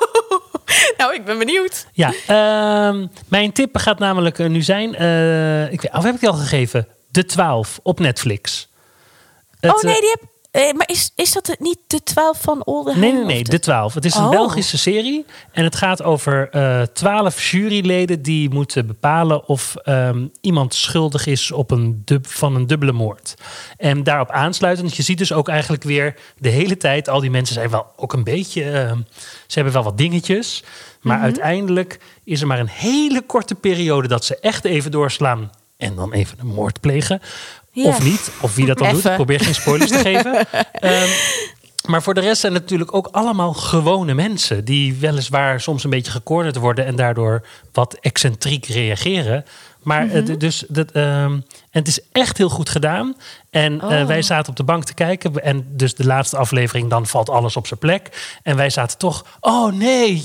Nou, 0.97 1.13
ik 1.13 1.25
ben 1.25 1.37
benieuwd. 1.37 1.87
Ja, 1.93 2.13
ehm, 2.27 3.07
mijn 3.27 3.51
tip 3.51 3.77
gaat 3.77 3.99
namelijk 3.99 4.39
eh, 4.39 4.47
nu 4.47 4.61
zijn... 4.61 4.95
eh, 4.95 5.71
ik 5.71 5.81
weet, 5.81 5.93
of 5.93 6.03
heb 6.03 6.13
ik 6.13 6.19
die 6.19 6.29
al 6.29 6.35
gegeven? 6.35 6.87
De 7.11 7.25
12 7.25 7.79
op 7.83 7.99
Netflix. 7.99 8.69
Het, 9.59 9.75
oh 9.75 9.81
nee, 9.81 9.95
eh, 9.95 9.99
die 10.01 10.09
heb. 10.09 10.29
Eh, 10.51 10.73
maar 10.73 10.89
is, 10.89 11.11
is 11.15 11.31
dat 11.33 11.47
het 11.47 11.59
niet 11.59 11.77
de 11.87 12.03
12 12.03 12.41
van 12.41 12.65
Oldenheim? 12.65 13.01
Nee, 13.01 13.13
nee, 13.13 13.25
nee, 13.25 13.43
de- 13.43 13.49
de 13.49 13.59
12. 13.59 13.93
Het 13.93 14.05
is 14.05 14.15
een 14.15 14.23
Oh. 14.23 14.29
Belgische 14.29 14.77
serie. 14.77 15.25
En 15.51 15.63
het 15.63 15.75
gaat 15.75 16.03
over 16.03 16.49
eh 16.49 16.81
12 16.81 17.49
juryleden 17.51 18.21
die 18.21 18.49
moeten 18.49 18.87
bepalen 18.87 19.47
of 19.47 19.75
ehm, 19.75 20.25
iemand 20.41 20.73
schuldig 20.73 21.25
is 21.25 21.51
op 21.51 21.71
een 21.71 22.01
dub, 22.05 22.27
van 22.27 22.55
een 22.55 22.67
dubbele 22.67 22.91
moord. 22.91 23.33
En 23.77 24.03
daarop 24.03 24.29
aansluitend, 24.31 24.95
je 24.95 25.03
ziet 25.03 25.17
dus 25.17 25.33
ook 25.33 25.47
eigenlijk 25.49 25.83
weer 25.83 26.15
de 26.37 26.49
hele 26.49 26.77
tijd, 26.77 27.09
al 27.09 27.19
die 27.19 27.31
mensen 27.31 27.55
zijn 27.55 27.69
wel 27.69 27.85
ook 27.95 28.13
een 28.13 28.23
beetje, 28.23 28.63
ehm, 28.71 28.97
ze 29.47 29.53
hebben 29.55 29.73
wel 29.73 29.83
wat 29.83 29.97
dingetjes. 29.97 30.63
Maar 31.01 31.15
Mhm. 31.15 31.25
uiteindelijk 31.25 31.99
is 32.23 32.41
er 32.41 32.47
maar 32.47 32.59
een 32.59 32.67
hele 32.69 33.21
korte 33.21 33.55
periode 33.55 34.07
dat 34.07 34.25
ze 34.25 34.39
echt 34.39 34.65
even 34.65 34.91
doorslaan 34.91 35.49
en 35.77 35.95
dan 35.95 36.13
even 36.13 36.37
een 36.39 36.47
moord 36.53 36.79
plegen. 36.79 37.21
Of 37.85 38.03
niet, 38.03 38.31
of 38.41 38.55
wie 38.55 38.65
dat 38.65 38.77
dan 38.77 38.91
doet. 38.93 39.05
Ik 39.05 39.13
probeer 39.13 39.39
geen 39.39 39.55
spoilers 39.55 39.91
te 39.91 39.97
geven. 39.99 40.45
Ehm, 40.71 41.07
maar 41.85 42.01
voor 42.03 42.13
de 42.13 42.21
rest 42.21 42.41
zijn 42.41 42.53
het 42.53 42.61
natuurlijk 42.61 42.93
ook 42.95 43.07
allemaal 43.11 43.53
gewone 43.53 44.13
mensen. 44.13 44.65
Die 44.65 44.95
weliswaar 44.95 45.61
soms 45.61 45.83
een 45.83 45.89
beetje 45.89 46.11
gecornerd 46.11 46.55
worden 46.55 46.85
en 46.85 46.95
daardoor 46.95 47.45
wat 47.73 47.93
excentriek 48.01 48.65
reageren. 48.65 49.45
Maar 49.83 50.05
Mhm. 50.05 50.15
het, 50.15 50.39
dus, 50.39 50.63
dat, 50.67 50.91
ehm, 50.91 51.31
en 51.33 51.43
het 51.71 51.87
is 51.87 51.99
echt 52.11 52.37
heel 52.37 52.49
goed 52.49 52.69
gedaan. 52.69 53.15
En 53.49 53.81
eh, 53.81 53.87
Oh. 54.01 54.05
wij 54.05 54.21
zaten 54.21 54.49
op 54.49 54.55
de 54.55 54.63
bank 54.63 54.83
te 54.83 54.93
kijken. 54.93 55.43
En 55.43 55.65
dus 55.69 55.95
de 55.95 56.05
laatste 56.05 56.37
aflevering, 56.37 56.89
dan 56.89 57.05
valt 57.07 57.29
alles 57.29 57.55
op 57.57 57.67
zijn 57.67 57.79
plek. 57.79 58.37
En 58.43 58.55
wij 58.55 58.69
zaten 58.69 58.97
toch, 58.97 59.25
oh 59.39 59.73
nee. 59.73 60.23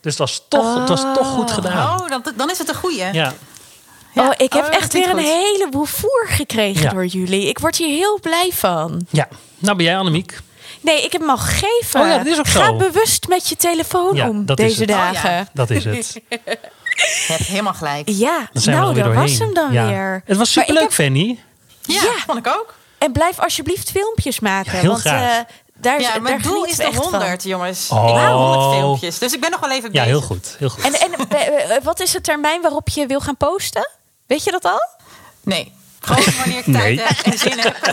Dus 0.00 0.12
het 0.12 0.18
was 0.18 0.44
toch, 0.48 0.78
het 0.78 0.88
was 0.88 1.00
toch 1.14 1.26
goed 1.26 1.50
gedaan. 1.50 2.00
Oh, 2.00 2.08
dan, 2.08 2.22
dan 2.36 2.50
is 2.50 2.58
het 2.58 2.68
een 2.68 2.74
goeie. 2.74 3.04
Ja, 3.12 3.34
Ja. 4.12 4.26
Oh, 4.26 4.32
ik 4.36 4.52
heb 4.52 4.64
Oh, 4.64 4.70
echt 4.74 4.80
dat 4.80 4.92
weer 4.92 5.10
een 5.10 5.18
heleboel 5.18 5.84
voer 5.84 6.26
gekregen 6.28 6.82
Ja. 6.82 6.90
door 6.90 7.06
jullie. 7.06 7.48
Ik 7.48 7.58
word 7.58 7.76
hier 7.76 7.88
heel 7.96 8.18
blij 8.20 8.50
van. 8.54 9.06
ja. 9.10 9.28
Nou 9.58 9.76
ben 9.76 9.84
jij 9.86 9.98
Annemiek. 9.98 10.38
Nee, 10.80 11.02
ik 11.04 11.12
heb 11.12 11.20
hem 11.20 11.30
al 11.30 11.36
gegeven. 11.38 12.00
Oh 12.00 12.06
ja, 12.06 12.16
dat 12.18 12.26
is 12.26 12.38
ook 12.38 12.48
Ga 12.48 12.64
zo. 12.66 12.76
bewust 12.76 13.28
met 13.28 13.48
je 13.48 13.56
telefoon 13.56 14.14
Ja, 14.14 14.28
om 14.28 14.46
dat 14.46 14.58
is 14.58 14.66
deze 14.66 14.80
het. 14.80 14.90
Oh 14.90 14.96
ja. 14.96 15.12
dagen. 15.12 15.48
Dat 15.52 15.70
is 15.70 15.84
het. 15.84 16.12
Je 17.26 17.32
hebt 17.32 17.46
helemaal 17.46 17.74
gelijk. 17.74 18.08
Ja, 18.08 18.48
nou, 18.52 18.94
daar 18.94 19.14
was 19.14 19.38
hem 19.38 19.54
dan 19.54 19.72
Ja. 19.72 19.86
weer. 19.86 20.22
Het 20.24 20.36
was 20.36 20.52
superleuk, 20.52 20.82
heb- 20.82 20.92
Fanny. 20.92 21.38
Ja, 21.82 22.02
Ja. 22.02 22.12
vond 22.26 22.38
ik 22.38 22.46
ook. 22.46 22.74
En 22.98 23.12
blijf 23.12 23.38
alsjeblieft 23.38 23.90
filmpjes 23.90 24.40
maken. 24.40 24.72
Ja, 24.72 24.78
heel 24.78 24.88
want, 24.90 25.00
graag. 25.00 25.38
eh, 25.38 25.44
daar, 25.74 26.00
Ja, 26.00 26.18
mijn 26.18 26.42
doel 26.42 26.64
is 26.64 26.76
de 26.76 26.82
echt 26.82 26.94
van. 26.94 27.02
100, 27.04 27.42
jongens. 27.42 27.88
Oh. 27.90 28.08
Ik 28.08 28.14
wil 28.26 28.36
100 28.38 28.74
filmpjes. 28.78 29.18
Dus 29.18 29.32
ik 29.32 29.40
ben 29.40 29.50
nog 29.50 29.60
wel 29.60 29.70
even 29.70 29.82
Ja, 29.92 30.02
bezig. 30.04 30.06
heel 30.06 30.20
goed. 30.20 30.54
Heel 30.58 30.68
goed. 30.68 30.84
En, 30.84 30.92
en 30.94 31.28
eh, 31.28 31.76
eh, 31.76 31.82
wat 31.82 32.00
is 32.00 32.10
de 32.10 32.20
termijn 32.20 32.60
waarop 32.62 32.88
je 32.88 33.06
wil 33.06 33.20
gaan 33.20 33.36
posten? 33.36 33.88
Weet 34.28 34.44
je 34.44 34.50
dat 34.50 34.64
al? 34.64 34.80
Nee. 35.42 35.72
Gewoon 36.00 36.24
wanneer 36.38 36.58
ik 36.58 36.66
Nee. 36.66 36.96
tijd 36.96 37.08
heb 37.08 37.32
en 37.32 37.38
zin 37.38 37.58
heb. 37.58 37.76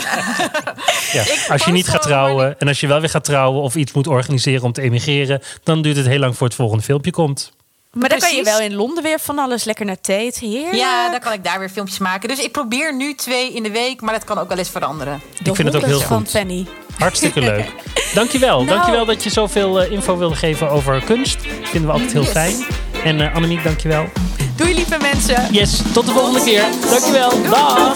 Ja. 1.11 1.23
Als 1.49 1.63
je 1.63 1.71
niet 1.71 1.87
gaat 1.87 2.01
trouwen 2.01 2.59
en 2.59 2.67
als 2.67 2.79
je 2.79 2.87
wel 2.87 2.99
weer 2.99 3.09
gaat 3.09 3.23
trouwen 3.23 3.61
of 3.61 3.75
iets 3.75 3.91
moet 3.91 4.07
organiseren 4.07 4.63
om 4.63 4.71
te 4.71 4.81
emigreren, 4.81 5.41
dan 5.63 5.81
duurt 5.81 5.97
het 5.97 6.05
heel 6.05 6.19
lang 6.19 6.37
voor 6.37 6.47
het 6.47 6.55
volgende 6.55 6.83
filmpje 6.83 7.11
komt. 7.11 7.51
Maar 7.91 8.09
dan 8.09 8.19
kan 8.19 8.35
je 8.35 8.43
wel 8.43 8.59
in 8.59 8.73
Londen 8.75 9.03
weer 9.03 9.19
van 9.19 9.39
alles 9.39 9.63
lekker 9.63 9.85
naar 9.85 10.01
Tate. 10.01 10.37
Heerlijk. 10.45 10.73
Ja, 10.75 11.09
dan 11.11 11.19
kan 11.19 11.33
ik 11.33 11.43
daar 11.43 11.59
weer 11.59 11.69
filmpjes 11.69 11.97
maken. 11.99 12.29
Dus 12.29 12.39
ik 12.39 12.51
probeer 12.51 12.95
nu 12.95 13.13
twee 13.15 13.53
in 13.53 13.63
de 13.63 13.71
week, 13.71 14.01
maar 14.01 14.13
dat 14.13 14.23
kan 14.23 14.37
ook 14.39 14.47
wel 14.49 14.57
eens 14.57 14.69
veranderen. 14.69 15.21
De 15.43 15.49
ik 15.49 15.55
vind 15.55 15.67
het 15.67 15.77
ook 15.77 15.85
heel 15.85 15.99
van 15.99 16.17
goed. 16.17 16.29
Fanny. 16.29 16.65
Hartstikke 16.97 17.39
leuk. 17.51 17.71
Dankjewel. 18.13 18.55
Nou. 18.63 18.67
Dankjewel 18.69 19.05
dat 19.05 19.23
je 19.23 19.29
zoveel 19.29 19.81
eh, 19.81 19.91
info 19.91 20.17
wilde 20.17 20.35
geven 20.35 20.69
over 20.69 21.03
kunst. 21.03 21.37
Dat 21.43 21.69
vinden 21.69 21.89
we 21.89 21.91
altijd 21.91 22.11
heel 22.11 22.21
Yes. 22.21 22.31
fijn. 22.31 22.65
En 23.03 23.21
eh 23.21 23.35
Annemiek, 23.35 23.63
dankjewel. 23.63 24.09
Doei 24.55 24.73
lieve 24.73 24.97
mensen. 25.01 25.47
Yes, 25.51 25.81
tot 25.93 26.05
de 26.05 26.11
volgende 26.11 26.41
keer. 26.43 26.63
Dankjewel. 26.89 27.31
Dag. 27.49 27.93